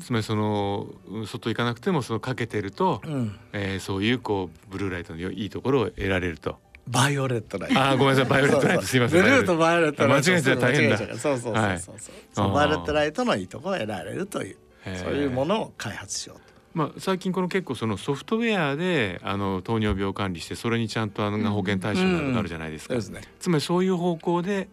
[0.04, 3.38] つまりそのうん外行かなくてもそのかけてると、うん。
[3.52, 6.58] えーそういうこうブルーライトのいいところを得られると。
[6.88, 7.80] バイオレットライト。
[7.80, 8.30] あーごめんなさい。
[8.30, 9.22] バイオレットライトすいません。
[9.22, 10.30] ブルーとバイオレットライト。
[10.30, 10.98] 間違えちゃ大変だ。
[10.98, 11.54] そうそうそうそう。
[11.54, 11.80] はい。
[11.80, 14.56] そうバイオレットライトのいいところを得られるという。
[15.02, 16.46] そういうものを開発しようと。
[16.74, 23.02] まあ、最近この結構そのソフトウェアであの糖尿病を管理してそれにちゃんとあの保険対象になるじゃないですか、うん。
[23.02, 24.68] そうですねつまりそういう方向で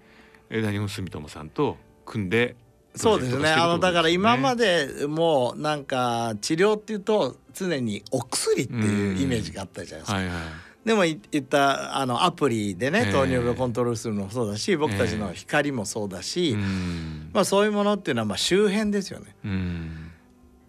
[0.49, 2.57] えー大日本住友さんと組んで
[2.95, 3.49] そうですね。
[3.49, 10.17] あのだから今までもうなんか治療っていうと常にお薬っていうイメージがあったじゃないですか。
[10.17, 10.35] はいはい
[10.85, 19.35] でもい言ったあのアプリでねええ糖尿病をコントロールするのもそうだし僕たちの光もそうだし、うんまあそういうものっていうのはまあ周辺ですよね。
[19.45, 20.09] うん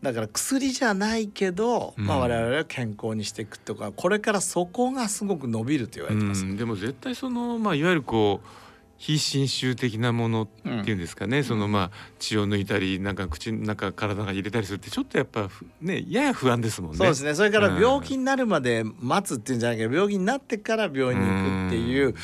[0.02, 6.44] だから薬じゃないけど、まあうん我々は健康にしていくとかこれからそこがすごく伸びると言われてます。
[6.44, 8.63] うんでも絶対そのまあいわゆるこう
[9.06, 16.96] 非侵襲的なものっていうんですかね、そのまあ血を抜いたりなんか口の中体が入れたりするってちょっとやっぱふねやや不安ですもんね。
[16.96, 17.34] そうですね。
[17.34, 17.82] それからうん。
[17.82, 22.14] 病気になるまで待つっていうんじゃないけど病気になってから病院に行くっていう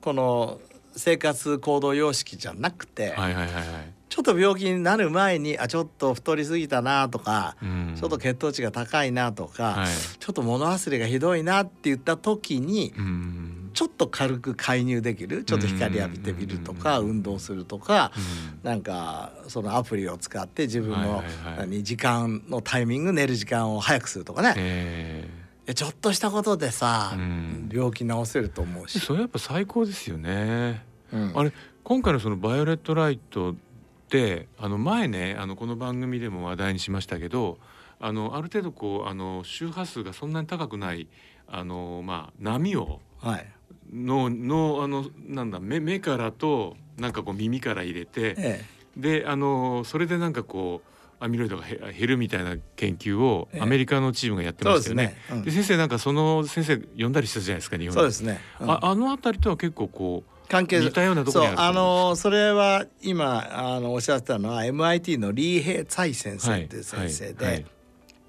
[0.00, 0.60] この
[0.96, 3.64] 生活行動様式じゃなくてはいはいはいはい。
[4.08, 7.94] ちょっと病気になる前にあちょっと太りすぎたなとか、うん。
[7.96, 9.86] ちょっと血糖値が高いなとか、はい。
[10.18, 18.12] ちょっと物忘れがひどいなって言った時に、うんちょっと軽く介入できるちょっと光浴びてみるとか、運動するとか、
[18.62, 21.22] なんかそのアプリを使って自分の、
[21.58, 25.28] 何時間のタイミング寝る時間を早くするとかね、え
[25.66, 25.74] え。
[25.74, 27.16] ちょっとしたことでさ、
[27.70, 29.00] 病気治せると思うし。
[29.00, 30.84] それやっぱ最高ですよね。
[31.12, 31.32] うん。
[31.34, 31.52] あれ
[31.84, 33.54] 今回のそのバイオレットライトっ
[34.08, 37.58] てあの前ねあのこの番組でも話題にしましたけど
[38.00, 41.08] あのある程度こうあの周波数がそんなに高くない
[41.46, 43.46] あのまあ波をはい
[43.92, 48.64] ののあのなんだ目目からとなんかこう耳から入れて、え
[48.96, 50.94] であのそれでなんかこう
[51.24, 53.60] アミロイドがへ減るみたいな研究をええ。
[53.60, 55.04] アメリカのチームがやってましたよね。
[55.04, 55.36] そうですね。
[55.38, 55.42] うん。
[55.44, 58.40] で先生なんかその先生呼んだりしたじゃないですか日え本そうですね。
[58.60, 58.70] うん。
[58.70, 67.54] ああの辺りとは結構こう関係似たようなところにあるそうあのそれは今あのおっしゃってたのは MIT のリー・フェイ・ツァイ先生っていう先生で、はい。
[67.54, 67.66] はい。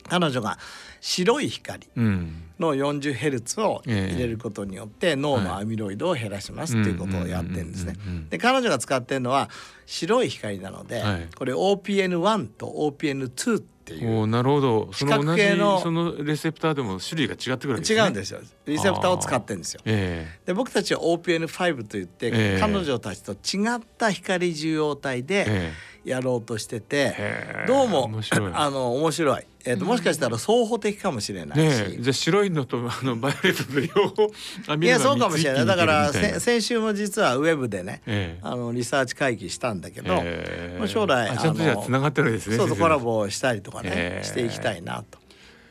[0.07, 0.57] 彼女が
[1.05, 2.41] 白い光うん。
[2.57, 7.95] の 40Hz を入れることによって脳のアミロイドを減らしますっていうことをやってるんですね。
[8.31, 9.49] で彼女が使ってるのは
[9.85, 11.27] 白い光なので、はい。
[11.35, 14.25] これ OPN1 と OPN2 っていう。
[14.25, 14.89] なるほど。
[14.93, 15.43] その同じ
[15.83, 17.85] そのレセプターでも種類が違ってくるね。
[17.87, 18.39] 違うんですよ。
[18.65, 19.81] リセプターを使ってるんですよ。
[19.85, 22.59] えで僕たちは OPN5 といって、ええ。
[22.59, 25.73] 彼女たちと違った光受容体えでえ
[26.05, 28.51] やろうとしてて、えどうも面白い。
[28.55, 34.31] あの面白い、えーともしかしたら双方的かもしれないし、ねえじゃあ白いのとあの バイオレットと両方
[34.67, 35.65] あいやそうかもしれない。
[35.65, 38.39] だから先週も実はウェブでね、ええ。
[38.43, 40.77] あのリサーチ会議したんだけど、ええ。
[40.79, 44.25] まあ将来あちゃんとじゃあの繋がってるわけですねそうコラボしたりとかね、ええ。
[44.25, 45.17] していきたいなと。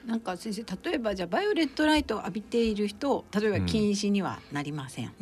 [0.07, 5.13] なんか先生例えばじゃあバイオレットライトを浴びている人例えば近視にはなりません、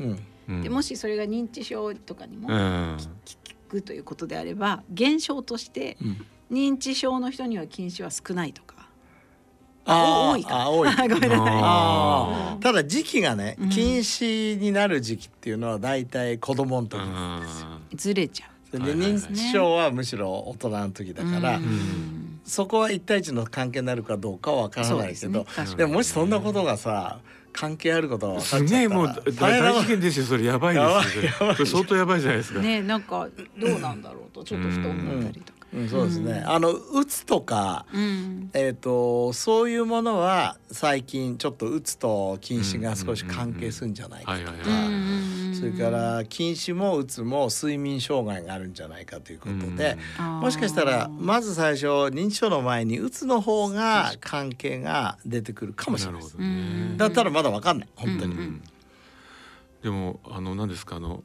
[0.49, 0.63] うん。
[0.63, 2.97] でもしそれが認知症とかにもうん。
[2.99, 3.05] 効
[3.73, 5.97] くということであれば現象として
[6.51, 8.73] 認知症の人には禁止は少ないとか、
[9.87, 10.63] 多いか。
[10.63, 10.91] あ多い。
[11.09, 12.63] ごめんなさい。
[12.63, 17.69] ただ時期がね禁止になる時期っていうのは大体子供の時なんですよ。
[17.95, 21.61] ずれちゃそれで認知症はむしろ大人の時だから、
[22.45, 27.19] そこは一対一の関係になるかどうかはわからないけどでももしそんなことがさ
[27.53, 28.69] 関係あることが分かっちゃったら。
[28.69, 30.45] すげえもう大事件ですよそれ。
[30.45, 31.67] やばいですよそれ。
[31.67, 32.59] 相当やばいじゃないですか。
[32.59, 35.62] うねなんかどうなんだろうとちょっとふと思ったりとか。
[35.75, 36.43] うん、そうですね。
[36.47, 38.51] あのうつとか、うん。
[38.53, 44.53] えっ、とそういうものは最近ちょっとうつと禁止が少し関係するんじゃないかとか、
[45.55, 49.97] それから禁止もうつも睡眠障害があるんじゃないかということで、
[50.41, 56.23] もしかしたらまず最初認知症の前にうつの方が関係が出てくるかもしれない。
[56.23, 56.37] です。
[56.97, 57.89] だったらまだわかんない。
[57.97, 58.61] 本当に。
[59.83, 61.23] でもあの何ですかあの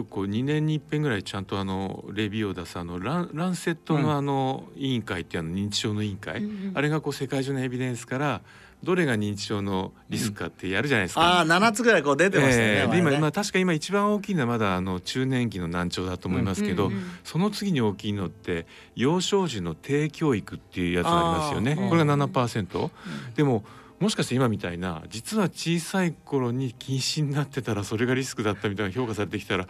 [0.00, 6.42] よくこう2年に一遍ぐらいちゃんとあのレビューを出すあのランランセットのあの委員会っていうあの認知症の委員会、
[6.74, 8.40] あれがこう世界中のエビデンスから
[8.82, 11.20] どれが認知症のリスクかってやるじゃないですか。
[11.20, 12.64] ああ7つぐらいこう出てましたね。
[12.64, 17.04] ええで今今確か今一番大きいのはまだあの中年期の難聴だと思いますけど、うんうんうん。
[17.22, 21.76] その次に大きいのって幼少時の低教育っていうやつがありますよね。
[21.90, 22.90] これが7%、
[23.36, 23.64] でも
[24.00, 29.68] もしかして今みたいな実は小さい頃に禁止になってたらそれがリスクだったみたいな評価されてきたら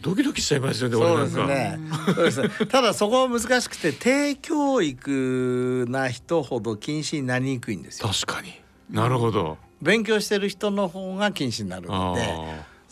[0.00, 1.34] ドキドキしちゃいますよねそう俺なんか。
[1.34, 1.78] ですね。
[2.14, 2.66] そうですね。
[2.70, 8.08] ただそこは難しくて低教育な人ほど禁止になりにくいんですよ。
[8.08, 8.54] 確かに。
[8.90, 9.58] なるほど。
[9.82, 12.22] 勉強してる人の方が禁止になるので、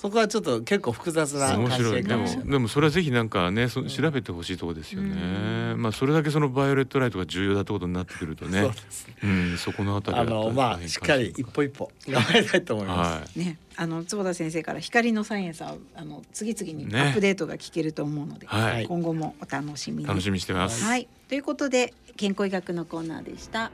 [0.04, 2.26] そこはちょっと結構複雑な関面白係いでも。
[2.44, 8.60] でもそれはぜひなんかねそ調べてほしいところですよね、まあそれだけそのバイオレットライトが重要だってことになってくるとね。
[8.60, 13.38] そうですうん、そこのあたりはあのまあしっかり一歩一歩頑張りたいと思います。
[13.38, 17.00] ね、あの坪田先生から光のサイエンスはあの次々にね。
[17.00, 18.86] アップデートが聞けると思うので、はい。
[18.86, 20.06] 今後もお楽しみに。
[20.06, 20.84] 楽しみにしてます。
[20.84, 23.72] はい、ということで健康医学のコーナーでした。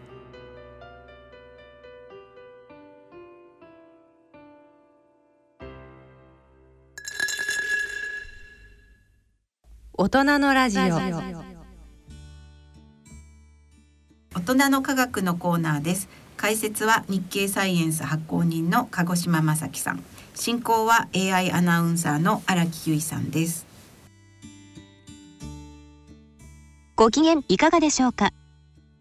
[10.02, 10.82] 大人のラジオ
[14.34, 16.08] 大人の科学のコーナーです。
[16.38, 20.02] 解説は日経サイエンス発行人の鹿児島正樹さん。
[20.34, 23.66] 進行は AI アナウンサーの荒木由衣さんです。
[26.96, 28.32] ご機嫌いかがでしょうか？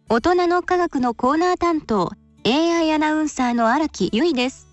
[0.09, 2.11] 大人の科学のコーナー担当
[2.45, 4.67] AI アナウンサーの荒木由衣です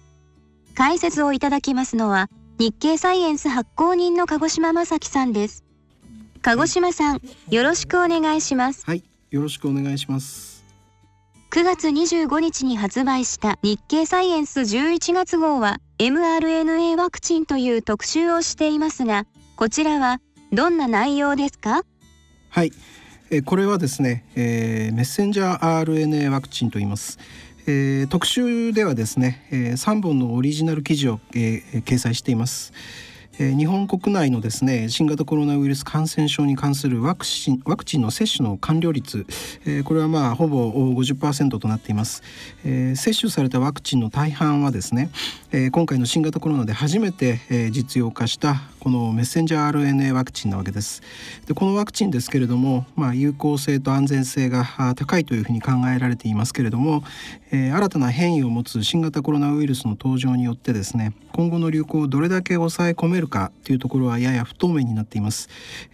[0.75, 5.66] 解説をいただきますのは日経サイエンス発行人の鹿児島正樹さんです
[6.47, 10.65] 鹿児島さんよろしくお願いしますはいよろしくお願いします
[11.51, 19.25] 9月25日に発売した日経サイエンス11月号は mRNA ワクチンという特集をしていますが
[19.57, 20.21] こちらは
[20.53, 21.83] どんな内容ですか？
[22.51, 22.71] はい
[23.33, 27.19] えこれはですね、えー、メッセンジャー RNA ワクチンと言います。
[27.67, 32.73] えー、特集ではですね、えー、3本のオリジナル記事を、えー、掲載しています。
[33.39, 39.27] え日本国内のですね新型コロナウイルス感染症に関するワクチンワクチンの接種の完了率、
[39.67, 42.23] えこれはまあほぼ50%となっています、
[42.65, 45.11] え接種されたワクチンの大半はですね、
[45.53, 51.03] え今回の新型コロナで初めて、え実用化したこのメッセンジャー RNA ワクチンなわけです。
[51.47, 57.03] でこのワクチンですけれども、まあ、有効性と安全性が高いというふうに考えられていますけれども、
[57.51, 65.49] え新たな変異を持つ新型コロナウイルスの登場によってですね今後の流行をどれだけ抑え込めるかというところはやや不透明になっています、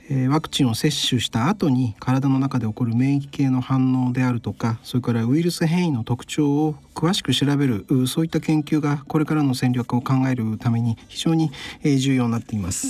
[0.08, 11.50] えー、ワクチンを接種した後に体の中で起こる免疫系の反応であるとかそれからウイルス変異の特徴を詳しく調べるそういった研究がこれからの戦略を考えるために非常に
[11.82, 12.81] 重要になっています。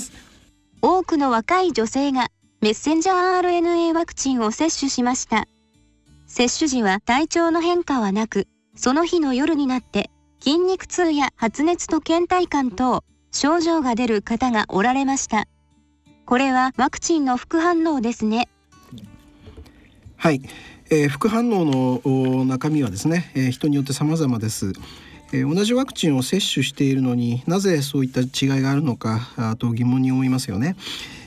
[0.81, 2.27] 多くの若い女性が
[2.61, 5.47] メッセンジャー RNA ワクチンを接種しました。
[6.27, 15.47] 接種時は体調の変化はなくその日の夜になって筋肉痛や発熱と倦怠感等症状が出る方がおられました。
[16.25, 18.49] これはワクチンの副反応ですね。
[20.17, 20.41] はい、
[20.89, 24.71] えー、副反応の中身はですね、えー、人によって様々です、
[25.33, 30.75] えー、同じワクチンを接種しているのになぜそういった違いがあるのかと疑問に思いますよね。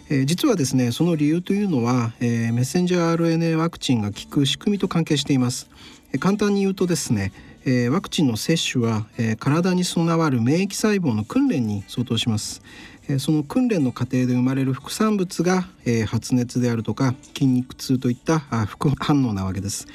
[0.09, 5.69] えー、実はですねその理由というのは、えー、メッセンジャー RNA ワクチンが効く仕組みと関係しています、
[6.13, 7.33] えー、簡単に言うとですね、
[7.65, 12.63] えー、ワクチンの接種は、えー、体に備わる免疫細胞の訓練に相当します、
[13.09, 19.89] え、その訓練の過程で生まれる副産物が、えー、発熱であるとか筋肉痛といった副反応なわけです。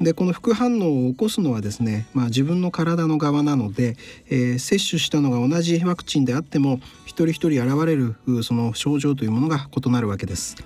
[0.00, 3.96] でこの副反応を起こすのはですね、まあ、自分の体の側なので、
[4.28, 10.56] えー、接種したのが同じワクチンであっても一人一人現れるその症状というものが異なるわけです。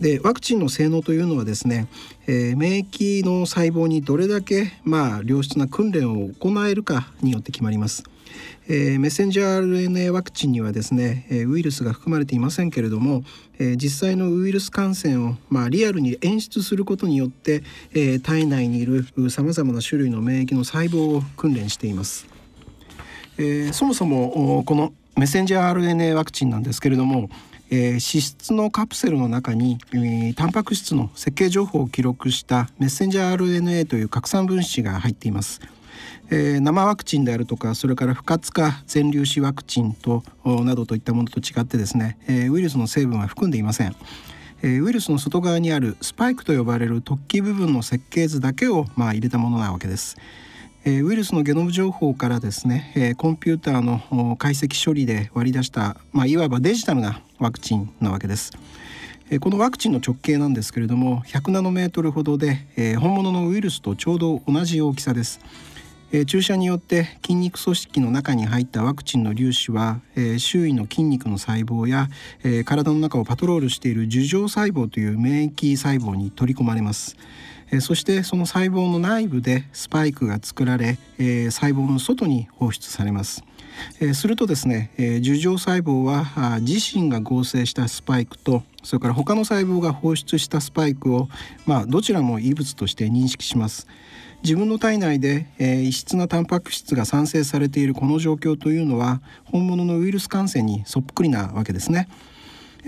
[0.00, 1.86] でワクチンの性能というのはですね、
[2.26, 8.04] えー、免疫の細胞にどれだけ、まあ、良質な訓練を行えるかによって決まります。
[8.68, 13.22] えー、メッセンジャー RNA ワクチンにはですね、えー、ウイルスが含まれていませんけれども、
[13.58, 17.62] えー、実際のウイルス感染を、まあ、リアルに演出することによって、
[17.94, 22.26] え、体内にいるさまざまな種類の免疫の細胞を訓練しています。
[23.38, 27.30] え、そもそもこのメッセンジャー RNA ワクチンなんですけれども、
[27.70, 35.60] えー、脂質のカプセルの中に、えー、タンパク質の設計情報を記録したメッセンジャー RNA という拡散分子が入っています。
[36.30, 43.96] えー、生ワクチンであるとかそれから不活化全粒子ワクチンとなどといったものと違ってですね、えー、ウイルスの成分は含んでいません。
[44.62, 50.16] えー、ウイルスの外側にあるスパイクと呼ばれる突起部分の設計図だけを、まあ、入れたものなわけです。
[50.88, 58.52] えウイルスのゲノム情報からですね、えコンピューターの解析処理で割り出した、まあ、いわばデジタルなワクチンなわけです。
[59.40, 65.40] このワクチンの直径なんですけれども100ナノメートルほどで、本物のウイルスとちょうど同じ大きさです。
[66.12, 72.08] え注射によって筋肉組織の中に入ったワクチンの粒子は、え周囲の筋肉の細胞や、
[72.44, 77.16] え体の中をパトロールしている樹状細胞という免疫細胞に取り込まれます。
[77.72, 83.42] えそしてその細胞の内部でスパイクが作られ、え細胞の外に放出されます。
[84.00, 91.28] えするとですね、え樹状細胞は自身が合成したスパイクとそれから他の細胞が放出したスパイクを、
[91.66, 93.88] まあ、どちらも異物として認識します。
[94.46, 102.08] 自分の体内で、え異質なタンパク質が産生されているこの状況というのは本物のウイルス感染にそっくりなわけですね。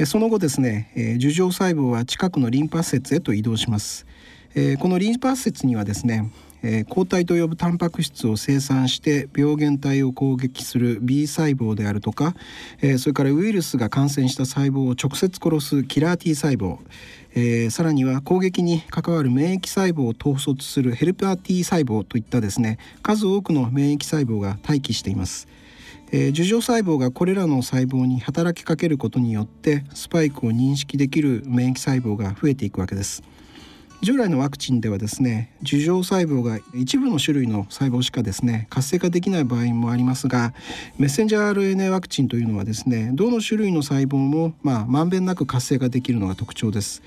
[0.07, 4.07] その後ですね、え樹状細胞は近くのリンパ節へと移動します。
[4.55, 6.31] えー、このリンパ節にはですね
[6.62, 12.35] えー、抗体と呼ぶタンパク質を生産して病原体を攻撃する B 細胞であるとか、
[12.81, 16.79] えー、それからウイルスが感染した細胞を直接殺すキラー T 細胞、
[17.35, 25.49] えー、さらには攻撃に関わる免疫細胞を統率するヘルパー T 細胞といったですね数多くの免疫細胞が待機しています。
[26.11, 33.23] えー、樹状細胞がこれらの細胞に働きかけることによってスパイクを認識できる免疫細胞が増えていくわけです。
[34.01, 40.55] 従来のワクチンではですね樹状細胞が一部の種類の細胞しかですね活性化できない場合もありますが
[40.99, 47.03] メッセンジャー RNA ワクチンというのはですねどの種類の細胞もまあまんべんなく活性化できるのが特徴です。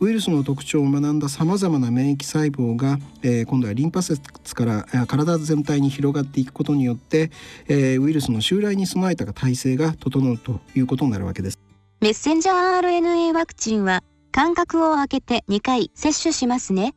[0.00, 4.22] ウイルスの特徴を学んださまざまな免疫細胞が、えー、今度はリンパ節
[4.54, 7.30] から体全体に広がっていくことによって、
[7.68, 11.58] えー、ウイルスの襲来に備えた体制が整うということになるわけです。
[12.00, 14.02] メッセンジャー RNA ワクチンは
[14.32, 16.94] 間隔を空けて2回接種しますね。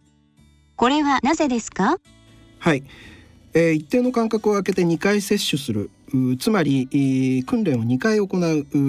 [0.76, 1.98] これはなぜですか？
[2.60, 2.84] はい、
[3.54, 5.90] えー、一定の間隔を空けて2回接種する
[6.40, 8.26] つまり訓練を2回行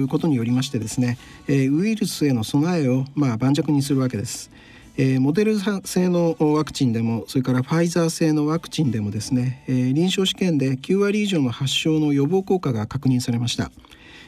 [0.03, 1.17] うことによりましてですね
[1.47, 4.51] ウイルスへの備えをまあ盤石にするわけです。
[4.97, 13.71] えー、モデル製のワクチンでもそれからファイザー製のワクチンでもですね、えー、臨床試験で9割以上の発症の予防効果が確認されました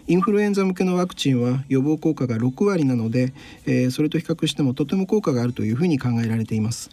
[0.08, 3.34] インフルエンザ向けのワクチンは予防効果が6割なので、
[3.66, 6.90] えー、それと比較してもとても効果があるというふうに考えられています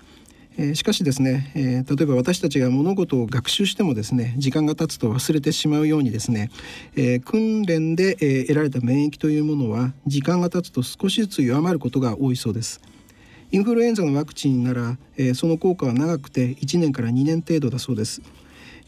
[0.57, 6.51] えしかしですね、え、例えば私たちが物事を学習してもですね時間が経つと忘れてしまうようにですね、
[6.97, 12.81] え、訓練で、え、得られた免疫というものは時間が経つと少しずつ弱まることが多いそうです
[13.51, 18.21] インフルエンザのワクチンなら、え、その効果は長くて1年から2年程度だそうです。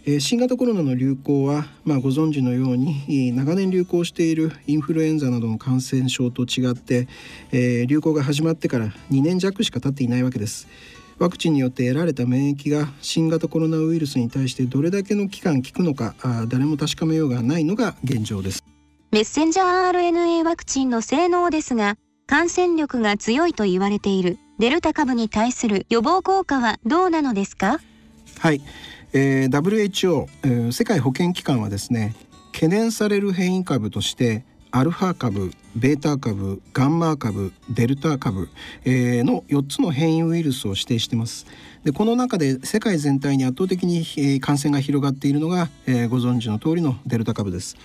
[0.09, 7.09] え、新型コロナの流行は、まあ、ご存知のように長年流行しているインフルエンザなどの感染症と違って、
[7.50, 10.68] えー、流行が始まってから2年弱しか経っていないわけです。
[11.18, 18.62] ワクチンによって得られた免疫が新型コロナウイルスに対してどれだけの期間効くのかあ誰も確かめようがないのが現状です
[19.12, 21.96] メッセンジャー RNA ワクチンの性能ですが
[22.26, 27.78] 感染力が強いと言われているデルタ株に対する予防効果はどうなのですか
[28.38, 28.61] はい、
[29.18, 32.14] えー、WHO、えー、世界保健機関はですね
[32.52, 38.50] 懸念される変異株としてアルファ株、ベータ株、ガンマ株、デルタ株、
[38.84, 41.46] えー、の4つの変異ウイルスを指定してます。
[41.82, 47.78] でこの中で世界全体に圧倒的に、えー、感染が広がっているのが、えー、ご存知の通りのデルタ株です。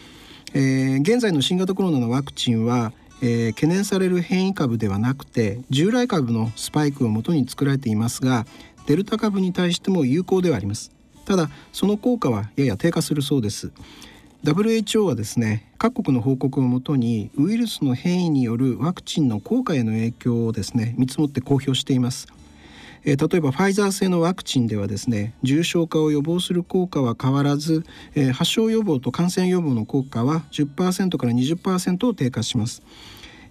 [0.53, 2.91] えー、現在の新型コロナのワクチンは
[3.23, 8.47] えー、懸念される変異株ではなくて従来株のスパイクをもとに作られていますが
[8.88, 10.91] デルタ株に対しても有効ではあります
[11.26, 13.72] ただその効果はやや低下するそうです
[14.43, 22.28] WHO はですね各国の報告をもとにウイルスの変異によるワクチンの効果への影響をですね見積もって公表しています
[23.03, 27.84] え、例えばファイザー製のワクチンではですね重症化を予防する効果は変わらず、
[28.15, 32.84] えー、発症予防と感染予防の効果は10%から20%を低下します。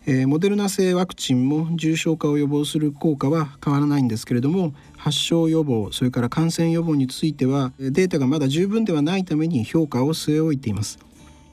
[0.07, 10.99] えー、モデルナ製ワクチンも重症化を予防する効果は変わらないんですけれども発症予防それから感染予防についてはデータがまだ十分ではないために評価を据え置いています。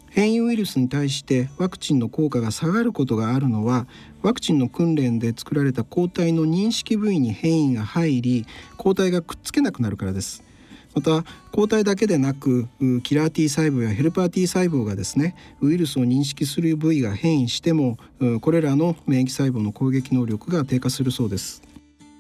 [0.10, 3.88] 変異ウイルスに対してワクチンの効果が下がることがあるのは
[4.22, 8.46] ワクチンの訓練で作られた抗体の認識部位に変異が入り
[8.78, 10.44] 抗体がくっつけなくなるからです。
[10.94, 12.68] また抗体だけでなく
[13.04, 17.98] キラー T 細胞やヘルパー T 細胞がですねウイルスを認識する部位が変異しても
[18.42, 21.62] これらの免疫細胞の攻撃能力が低下するそうです。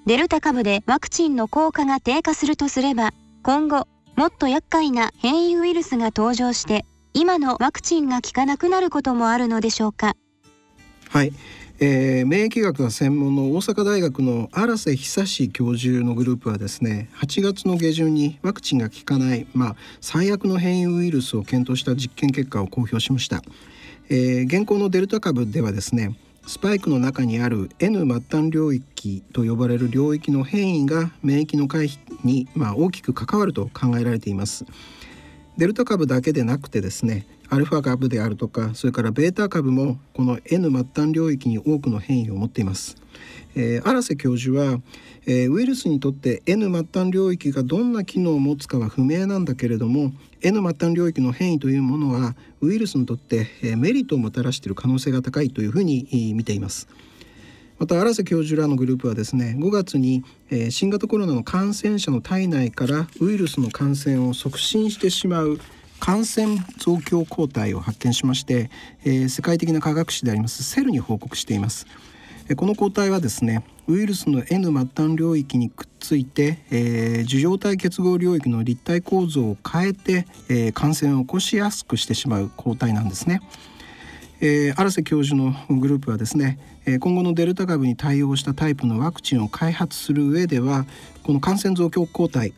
[0.08, 3.12] デルタ株でワクチンの効果が低下するとすれば
[3.44, 10.16] 今後もっと厄介な変異ウイルスが登場して今のワクチンが効かなくなることもあるのでしょうか？
[11.10, 11.34] はい、
[11.82, 23.42] えー、免疫学が専門の大阪大学の荒瀬久志教授のグループはですね8月の下旬にワクチンが効かない、まあ、最悪の変異ウイルスを検討した実験結果を公表しました、
[24.08, 26.16] えー、現行のデルタ株ではですね
[26.48, 34.66] スパイクの中にある N 末端領域と呼ばれる領域の変異が免疫の回避に、まあ、大きく関わると考えられています。
[35.58, 42.98] デルタ株だけでなくてですねアルファ株であるとかそれからベータ株もこの N 末端領域に多くの変異を持っています。
[43.56, 44.80] えー、荒瀬教授は、
[45.26, 56.88] えー、ウイルスにとって N 末端領域がどんな機能を持つかは不明なんだけれども N 末端領域の変異というものはウイルスにとって、えー、メリットをもたらしている可能性が高いというふうに見ています。
[57.80, 65.60] また荒瀬教授らのグループはですね5月に、えー、新型コロナの感染者の体内からウイルスの感染を促進してしまう
[66.00, 68.70] 感染増強抗体を発見しまして、
[69.04, 71.88] えー、世界的な科学誌でありますセルに報告しています。
[72.56, 83.42] この抗体はですねウイルスの N 末端領域にくっついて、えー、受容体結合領域の立体構造を変えて、えー、感染を起こしやすくしてしまう抗体なんですね。
[84.40, 86.60] えー、荒瀬教授のグループはですね
[87.00, 90.86] 今後のデルタ株に対応したタイプのワクチンを開発する上では
[91.24, 92.54] この感染増強抗体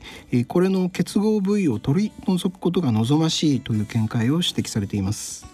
[0.48, 5.48] これの結合部位を取り除くことが望ましいという見解を指摘されています。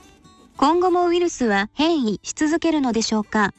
[0.58, 3.54] 今後もウイルスは変異し続けるのでしょうか？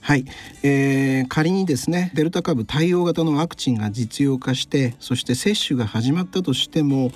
[0.00, 0.24] はい、
[0.62, 7.10] えー、仮にですねデルタ株対応型のワクチンが実用化してそして接種が始まったとしても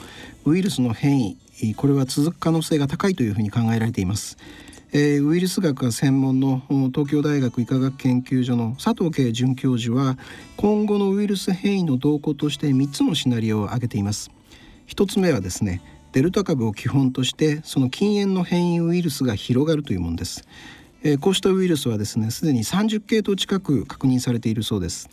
[0.45, 1.38] ウイルスの変異
[1.74, 4.36] これは続く可能性が高いというふうに考えられています。
[4.95, 6.62] えー、ウイルス学が専門の
[6.95, 10.18] 東京大学医科学研究所の佐藤慶准教授は
[10.59, 14.30] 今後のウイルス変異の動向として3つのシナリオを挙げています。
[14.88, 15.80] 1つ目はですね
[16.12, 20.47] デルタ株を基本としてその禁煙の変異ウイルスが広がるというものです、
[21.03, 25.09] えー、こうしたウイルスはですねすでに30系統近く確認されているそうです。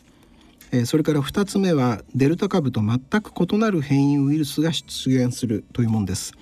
[0.72, 6.34] えー、それから2つ目はデルタ株と全く異なる変異ウイルスが出現するというものです、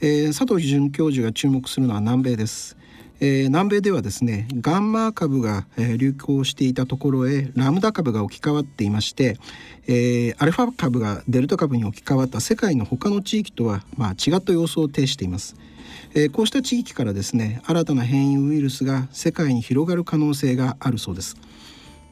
[0.00, 2.76] えー、佐藤准教授が注目するのは南米です
[3.24, 9.38] えー、南米ではですねガンマ株が、えー、流行していたところへラムダ株が置き換わっていまして、
[9.86, 15.54] えー、アルファ株がデルタ株に置き換わった世界の他の地域とは、まあ、違った様相を呈しています。
[16.14, 21.36] え、こうした地域からですね新たな変異ウイルスが世界に広がる可能性があるそうです。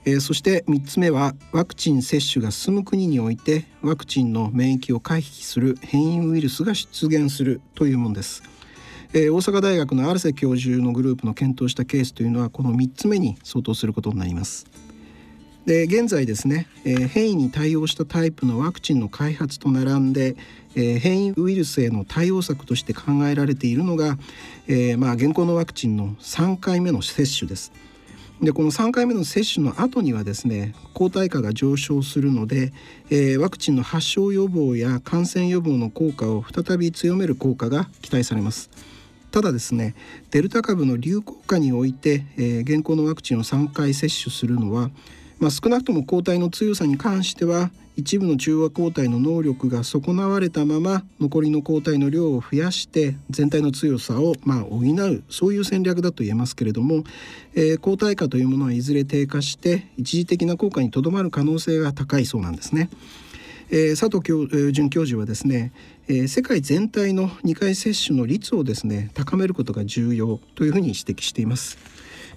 [0.04, 8.42] えー、そして3つ目はワクチン接種が進む国においてワクチンの免疫を回避する変異ウイルスが出現するというものです。
[9.12, 14.66] えー、大阪大学のアルセ教授のグループの検討したケースというのはこの3つ目に相当することになります。
[15.66, 20.36] で現在ですね、えー、変異に対応したタイプのワクチンの開発と並んで、
[20.74, 24.16] えー、変異ウイルスへの対応策として考えられているのが、
[24.68, 27.72] えー、まあ現行のワクチンの3回目の接種です。
[28.42, 32.72] でこの3回目の接種の後にはですね抗体価が上昇するので、
[33.10, 38.70] えー、ワクチンの発症予防や感染予防の効果を再び強める効果が期待されます。
[39.30, 39.94] ただですね
[40.30, 44.90] デルタ株の流行下において、えー、現行のワクチンを3回接種するのは、
[45.38, 47.70] まあ、少なくとも抗体の強さに関しては
[48.00, 57.04] 一部の中和抗体の能力が損なわれたまま残りの抗体の量を増やして全体の強さをまあ補うそういう戦略だと言えますけれども、
[57.54, 62.88] えー、抗体価というものはいずれ低下して一時的な効果にとどまる可能性が高いそうなんですね。
[63.68, 65.72] えー、佐藤教、えー、准教授はですね、
[66.08, 71.76] えー、世界全体の2回接種の率をですね高めることが重要というふうに指摘しています。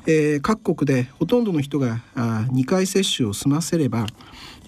[0.05, 4.05] えー、各国でほとんどの人があ2回接種を済ませれば、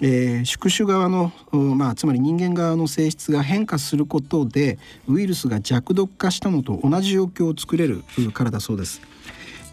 [0.02, 4.78] えー、宿主側の、まあ、つまり人間側の性質が変化することで
[5.08, 9.02] ウイルスが弱毒化したのと同じ状況を作れるからだそうです。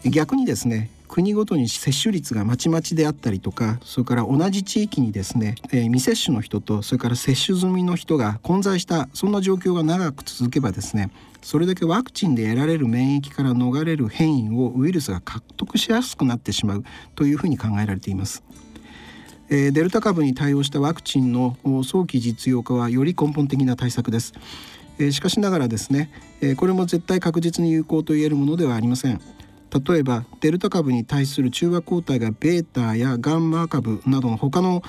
[0.05, 11.11] 逆にですね国ごとに接種率がまちまちであったりとかそれから同じ地域にですね、えー、未接種の人とそれから接種済みの人が混在したそんな状況が長く続けばですね
[11.43, 16.83] それだけワクチンで得られる免疫から逃れる変異をウイルスが獲得しやすくなってしまう
[17.15, 18.43] というふうに考えられています。
[19.49, 24.33] えー、デルタ株に対応したワクチンの早期実用化はより根本的な対策です。
[24.99, 29.21] えー、しかしながらですね、えー、これも絶対確実に有効と言えるものではありません。
[29.87, 34.83] 例えばデルタ株に対する中和抗体がベータやガンマ株などの他の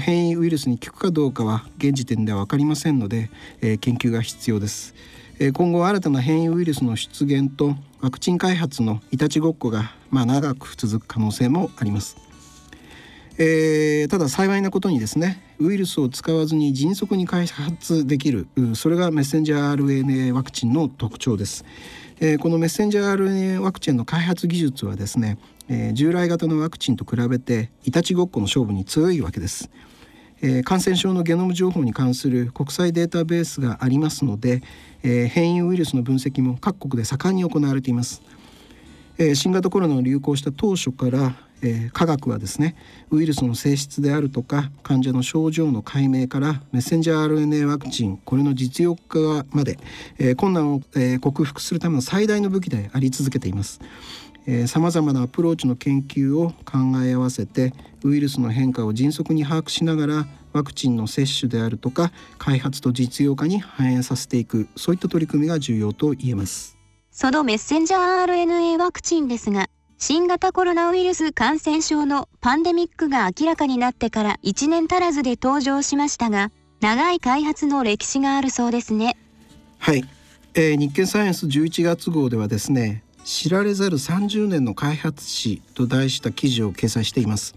[0.00, 3.30] 変異ウイルスに効くかどうかは現時点では分かりませんので、
[3.60, 4.94] えー、研究が必要です。
[5.38, 12.25] えー、今後新たな変異ウイルスの出現とワクチン開発のいたちごっこが、まあ、長く続く可能性もあります。
[13.38, 21.64] えー、ただ幸いなことにですねウイルスを使わずに迅速に開発できるそれがメッセンジャー RNA ワクチンの特徴です。
[22.18, 25.36] えー、このメッセンジャー RNA ワクチンの開発技術はですね、
[25.68, 29.70] えー、従来型のワクチンと比べていたちごっこの勝負に強いわけです。
[30.40, 34.62] えー、感染症のゲノム情報に関する国際データベースがありますので、
[35.02, 38.22] えー、変異ウイルスの分析も各国で盛んに行われています。
[39.18, 42.76] え、新型コロナの流行した当初からえー、科学はですね
[43.10, 49.78] ウイルスの性質であるとか患者の症状の解明からメッセンジャー RNA ワクチンこれの実用化まで、
[50.18, 53.80] えー、困難を、えー、克服するための最大の武器であり続けています。
[54.68, 66.78] さまざまなアプローチの研究を考え合わせてウイルスの変化を迅速に把握しながらワクチンの接種であるとか開発と実用化に反映させていくそういった取り組みが重要と言えます
[67.10, 69.68] そのメッセンジャー RNA ワクチンですが
[70.08, 79.16] 新型コロナウイルス感染症のパンデミックが明らかになってから1年足らずで登場しましたが長い開発の歴史があるそうですね。
[79.80, 80.04] はい、
[80.54, 87.56] えー、日経サイエンス11月号ではですね知られざる30年の開発史と題した記事を掲載しています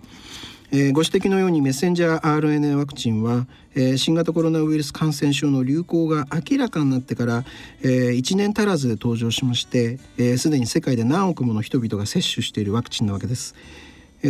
[0.71, 7.43] えー、ご指摘のようにメッセンジャー RNA ワクチンは、えー、新型コロナウイルス感染症の流行が明らかになってから、
[7.81, 13.55] えー、1年足らずで登場しましてすで、えー、に世界で何億もの人々が接種しているワクチンなわけです。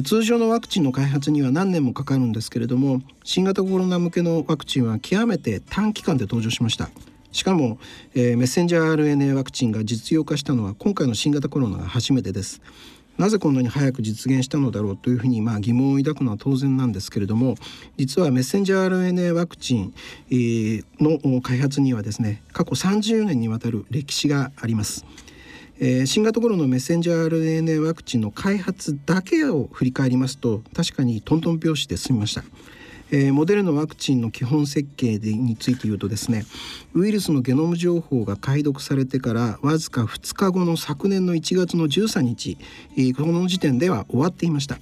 [0.03, 6.91] 通常のワクチンの開発には何年もかかるんですけれども新型コロナ向けのワクチンは極めて短期間で登場しました
[7.31, 7.79] しかも、
[8.13, 12.61] えー、メッセンジャー RNA ワクチンが実用化したのは今回の新型コロナが初めてです
[13.19, 17.55] なぜこんなに早く実現したのだろうというふうにまあ疑問を抱くのは当然なんですけれども
[17.97, 19.93] 実はメッセンジャー RNA ワクチン
[21.01, 25.05] の開発にはですね過去30年にわたる歴史があります。
[25.81, 32.43] え、新型コロナのメッセンジャー RNA ワクチンの開発だけを振り返りますと確かにトントン拍子で済みました。
[33.11, 36.45] えー、モデルのワクチンの基本設計でについて言うとですね
[36.93, 42.57] ウイルスのゲノム情報が解読されてからわずか2日後の昨年の1月の13日、
[42.97, 44.79] えー、この時点では終わっていました。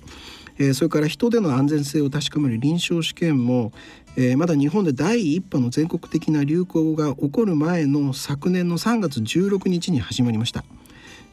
[0.59, 3.71] えー、それから人での安全性を確かめる臨床試験も、
[4.15, 10.63] えー、まだ日本で第一波の全国的な流行が起こる前の昨年の3月16日に始まりました。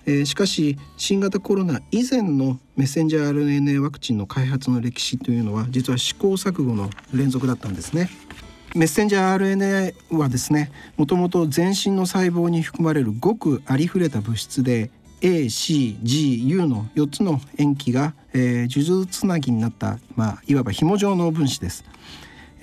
[0.06, 8.10] えー、しかし新型コロナ以前のメッセンジャー RNA ワクチンの開発の歴史というのは実は試行錯誤の連続だったんですね。
[8.74, 14.90] メッセンジャー RNA はですねもともと全身の細胞に含まれるごくありふれた物質で
[15.20, 21.84] ACGU の4つの塩基が、えー、数珠つなぎになった、まあ、いわば紐状の分子です。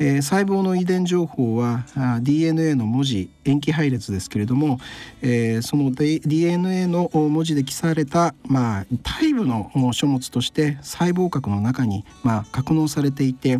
[0.03, 4.79] えー、細胞の遺伝情報はあ DNA の文字塩基配列ですけれども、
[5.21, 13.59] えー、その DNA の文字で記された、まあ、タ部の書物として細胞核の中に、まあ、格納されていて、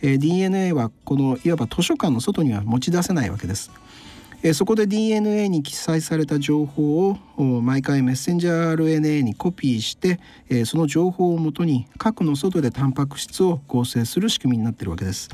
[0.00, 3.70] えー、DNA はこのいわば図書館の外には持ち出せないわけです。
[4.44, 7.16] えそこで DNA に記載された情報を
[7.60, 10.18] 毎回メッセンジャー RNA にコピーして、
[10.48, 15.28] えその情報をもとに核の外でタンパク質を合成する仕組みになってるわけです。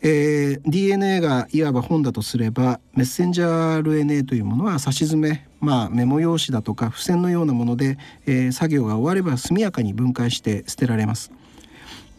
[0.00, 11.32] えー、DNA がいわば本だとすればメッセンジャー RNA というものは差し詰め、まあ、メモ用紙だとか付箋のようなもので、えー、作業が終われば速やかに分解して捨てられます。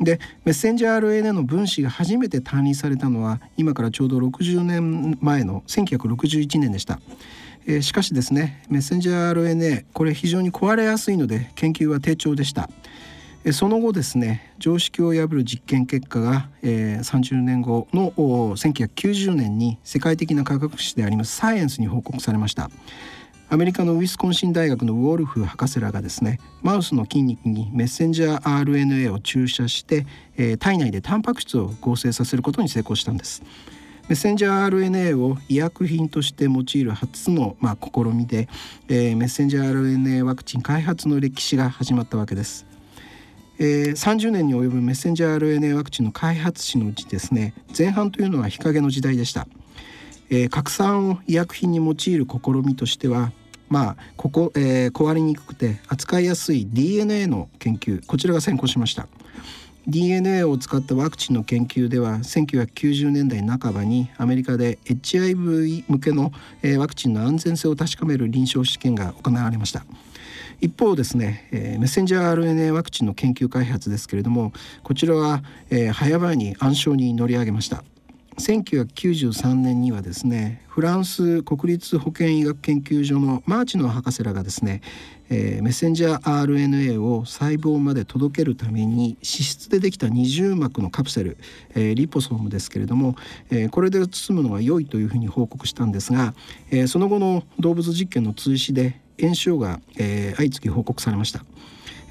[0.02, 7.00] でメッセンジャー RNA の分子が初めて単位されたのは今からちょうど60年前の1961年でした。
[7.66, 12.70] えー、しかしですねメッセンジャー RNA これ非常に壊れやすいので研究は低調でした。
[13.54, 22.70] その後ですね常識を破る実験結果が、えー、30年後の1990年に世界的な科学誌でありますサイエンスに報告されました。
[23.52, 30.06] アメリカのウィスコンシン大学のウォルフ博士らがですねマウスの筋肉にメッセンジャー RNA を注射して、
[30.38, 33.42] えー、体内でタンパク質を合成させることに成功したんです。
[34.08, 38.50] メッセンジャー RNA を医薬品として用いる初の、まあ、試みで、
[38.88, 42.69] えー、メッセンジャー RNA ワクチン開発の歴史が始まったわけです。
[43.62, 49.48] えー、30年に及ぶメッセンジャー RNA ワクチンの開発史のうちですね前半というのは日陰の時代でした、
[50.30, 53.34] えー、拡散を医薬品に用いる試みとしては
[53.68, 59.10] まあここ、えー、壊れにくくて扱いやすい DNA の研究こちらが先行しました
[59.88, 66.32] DNA を使ったワクチンの研究では1990年代半ばにアメリカで HIV 向けの
[66.78, 69.84] ワクチンの安全性を確かめる臨床試験が行われました。
[70.62, 74.52] 一方ですね、えー、メッセンジャー RNA ワクチンの研究開発ですけれども
[74.84, 77.84] こちらは、えー、早々に暗礁に乗り上げました。
[78.40, 84.80] 1993年にはですねフランス国立保健医学研究所のマーチの博士らがですね、
[85.30, 91.38] えー、メッセンジャー RNA を細胞まで届けるために脂質でできた二重膜のカプセル、
[91.76, 93.16] えー、リポソームですけれども、
[93.50, 96.34] えー、これで包むのが良いというふうに報告したんですが、
[96.72, 101.44] え、その後の動物実験の追試で炎症が、えー、相次ぎ報告されました。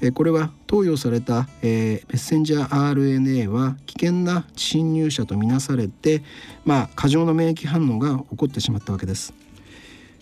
[0.01, 6.23] えこれは投与された、えー、メッセンジャー RNA は危険な侵入者とみなされて、
[6.63, 9.33] まあ、過剰な免疫反応が起こってしまったわけです。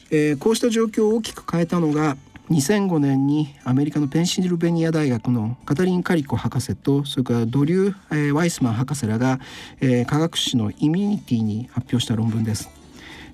[0.10, 2.18] えー、こうした状況を大きく変えたのが
[2.50, 9.40] 2005年にアメリカのペンシルベニア大学のカタリン・カリコ博士とそれからドリュー・えー、ワイスマン博士らが、
[9.82, 12.77] えー、科学誌の「イミュニティ」に発表した論文です。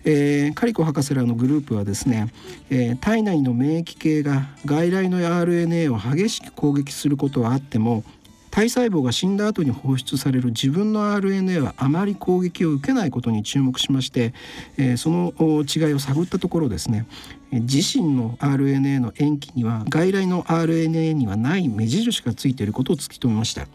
[0.06, 2.32] えー、カリコ博士らのグループはですね、
[2.70, 8.04] えー、体内の免疫系が外来の RNA を激しく攻撃することはあっても
[8.52, 14.34] 体細胞が死んだ後に放出される自分の RNA はあまり攻撃を受けないことに注目しまして、
[14.78, 15.34] えー、その
[15.64, 17.08] 違いを探ったところですね
[17.52, 23.68] 自身の RNA の塩基には外来の RNA にはない目印がついていることを突き止めました。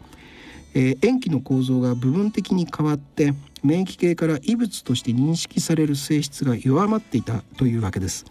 [0.75, 3.33] えー、塩基の構造が部分的に変わって
[3.63, 8.25] 免疫系から異物として認識される性質が弱まっていたというわけです。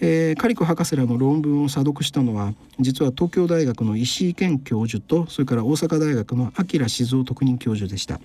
[0.00, 8.20] えー、カリコ博士らの論文を査読したのは実は東京大学の石井健教授とそれから大阪大学の明静雄特任教授でした。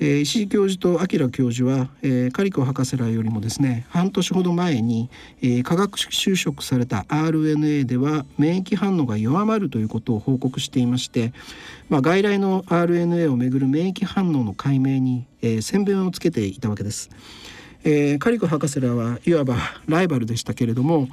[0.00, 5.08] えー、石井教授と明教授は、えー、カリコ博士らよりもですね半年ほど前に、
[5.40, 11.32] えー、化学修飾された RNA では免疫反応が弱まるということを報告していまして、
[11.88, 17.10] まあ、外来の RNA をめぐる免疫反応の解明に、えー、先鞭をつけていたわけです。
[17.86, 21.08] えー、カリコ博士らはいわばライバルでしたけれども、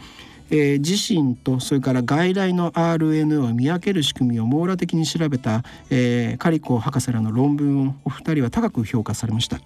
[0.52, 9.60] えー、自身とそれから外来の RNA を見分ける仕組みを網羅的に調べた、えー、カリコ博士らの論文をお二人は高く評価されました。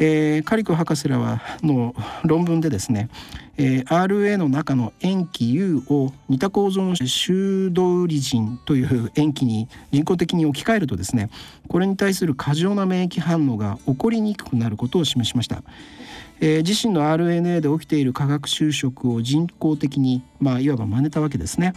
[0.00, 3.08] えー、カリコ博士らはの論文でですね、
[3.56, 11.30] えー、RA の中の塩基 U を似た構造の修道リジンという塩基に人工的に置き換えるとですね
[11.68, 15.62] これに対する過剰な免疫反応が起こりにくくなることを示しました。
[16.40, 21.72] えー、自身の RNA で起きている化学修飾を人工的に、まあ、いわば真似たわけですね。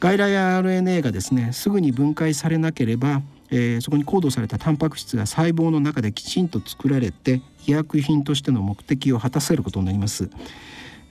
[0.00, 10.28] 外来 RNA がですねすぐに分解されなければ、えー、そこにコードされたタンパク質が細胞の中できちんと作られて医薬品としての目的を果たせることになります。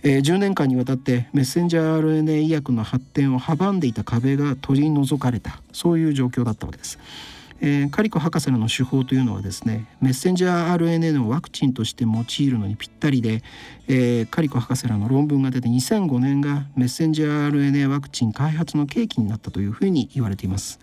[0.03, 6.97] えー、10年間にわたってメッセンジャー RNA 医薬の発展を阻んでいた壁が取り除かれたそういう状況だったわけです。
[7.63, 13.43] えー、カリコ博士らの手法というのはですねメッセンジャー RNA のワクチンとして用いるのにぴったりで、
[13.87, 20.79] えー、カリコ博士らの論文が出て2005年がメッセンジャー RNA ワクチン開発の契機になったというふうに言われています。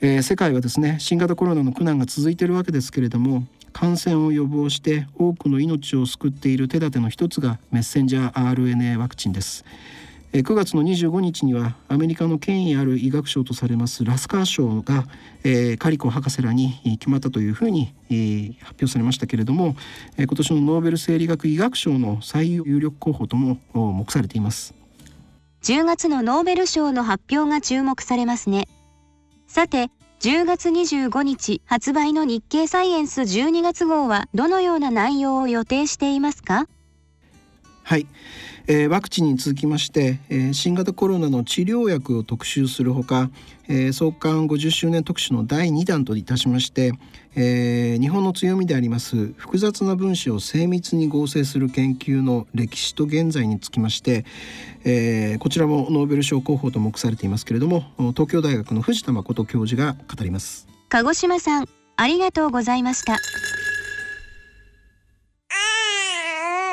[0.00, 9.64] えー、世界はですね新型コロナの苦難が続いているわけですけれども感染を予防して多くの命を救っている手立ての一つがメッセンジャー RNA ワクチンです。
[10.32, 15.04] 9月の25日にはアメリカの権威ある医学賞とされますラスカー賞が、
[15.42, 19.74] えー、カリコ博士らに決まったというふうに、えー、発表されましたけれども、
[20.16, 24.72] えー、今年のノーベル生理学医学賞の最有力候補とも目されています。
[25.62, 28.68] 10月のノーベル賞の発表が注目されますね。
[29.48, 36.68] さて10月25日発売の日経サイエンス12月号はどのような内容を予定していますか？
[37.90, 38.06] はい、
[38.68, 43.30] えー、ワクチンに続きまして、えー、新型コロナの治療薬を特集するほか、
[43.66, 46.92] えー、創刊50周年特集の第2弾といたしまして、
[47.34, 54.24] えー、日本の強みであります複雑な分子を精密に合成する研究の歴史と現在につきまして、
[54.84, 60.68] えー、こちらもノーベル賞候補と目されていますけれども東京大学の藤田誠教授が語ります。
[60.90, 61.66] 鹿児島さん
[61.96, 63.18] ありがとうございました。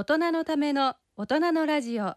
[0.00, 2.14] 大人のための大人のラジオ。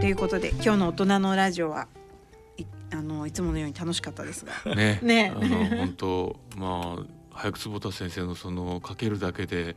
[0.00, 1.86] ということで今日の大人のラジオは
[2.58, 4.74] いあのいつものように楽しかったですが。
[4.74, 4.98] ね。
[5.00, 5.32] ね。
[5.32, 9.76] あの本当まあ早久保田先生のそのかけるだけで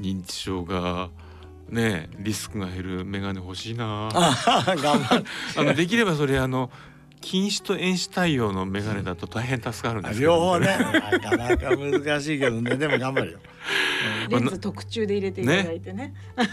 [0.00, 1.10] 認知症が
[1.68, 4.08] ねリスクが減る眼鏡欲しいな。
[4.12, 5.24] あ頑張る。
[5.56, 6.68] あのできればそれあの
[7.20, 13.38] 近視と遠視対応の眼鏡だと大変助かるんですけど、ね、両方ねなかなか難しいけどねでも頑張るよ。
[14.30, 16.14] レンズ特注で入れていただいてね。
[16.36, 16.46] ね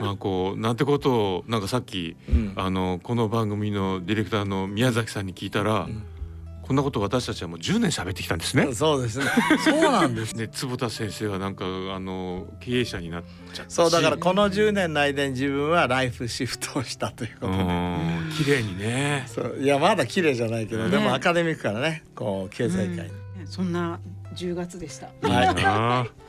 [0.00, 5.84] まあこうなんてことをなんかさっき、うん、あのこの番組のディレクターの宮崎さんに聞いたら。
[5.84, 6.02] うん
[6.66, 8.72] こんなこと私たちはもう10年喋ってきたんですね。
[8.72, 9.26] そうですね。
[9.62, 10.34] そうなんです。
[10.34, 17.58] で坪田先生はなんかあの経営者になっちゃったそうだからこの10年の間に自分はライフシフトをしたということで。
[18.36, 19.24] 綺麗にね。
[19.26, 23.10] そういやまだ綺麗じゃないけど、ね、でもアカデミックからねこう経済界に、
[23.40, 24.00] うん、そんな
[24.34, 25.08] 10月でした。
[25.22, 26.24] はい。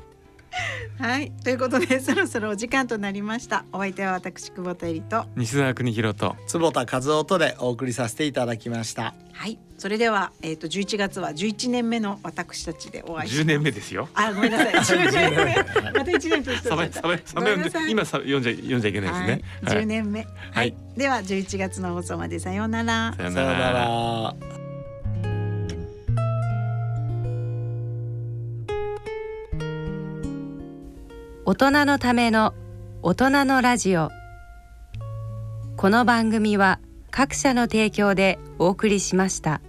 [0.98, 3.66] はい、ということでそろそろお時間となりました。
[3.74, 9.14] お相手は私久保田恵里と西澤邦弘と坪田和夫とでお送りさせていただきました。
[9.34, 13.42] はい、それではえっ、ー、と11月は11年目の私たちでお会いします。
[13.44, 14.08] 10年目ですよ。
[14.14, 14.74] あ、ごめんなさい。
[14.80, 15.56] 10年目。
[15.56, 19.42] また1年として今さ読んじゃ読んじゃいけないですね。
[19.64, 20.28] はい、10年目。
[20.52, 20.74] はい。
[20.96, 23.14] では11月の放送までさようなら。
[23.18, 24.36] さようなら。
[31.48, 32.56] 大人のための
[33.04, 34.10] 大人のラジオ
[35.78, 36.80] この番組は
[37.18, 39.62] 各社の提供でお送りしました。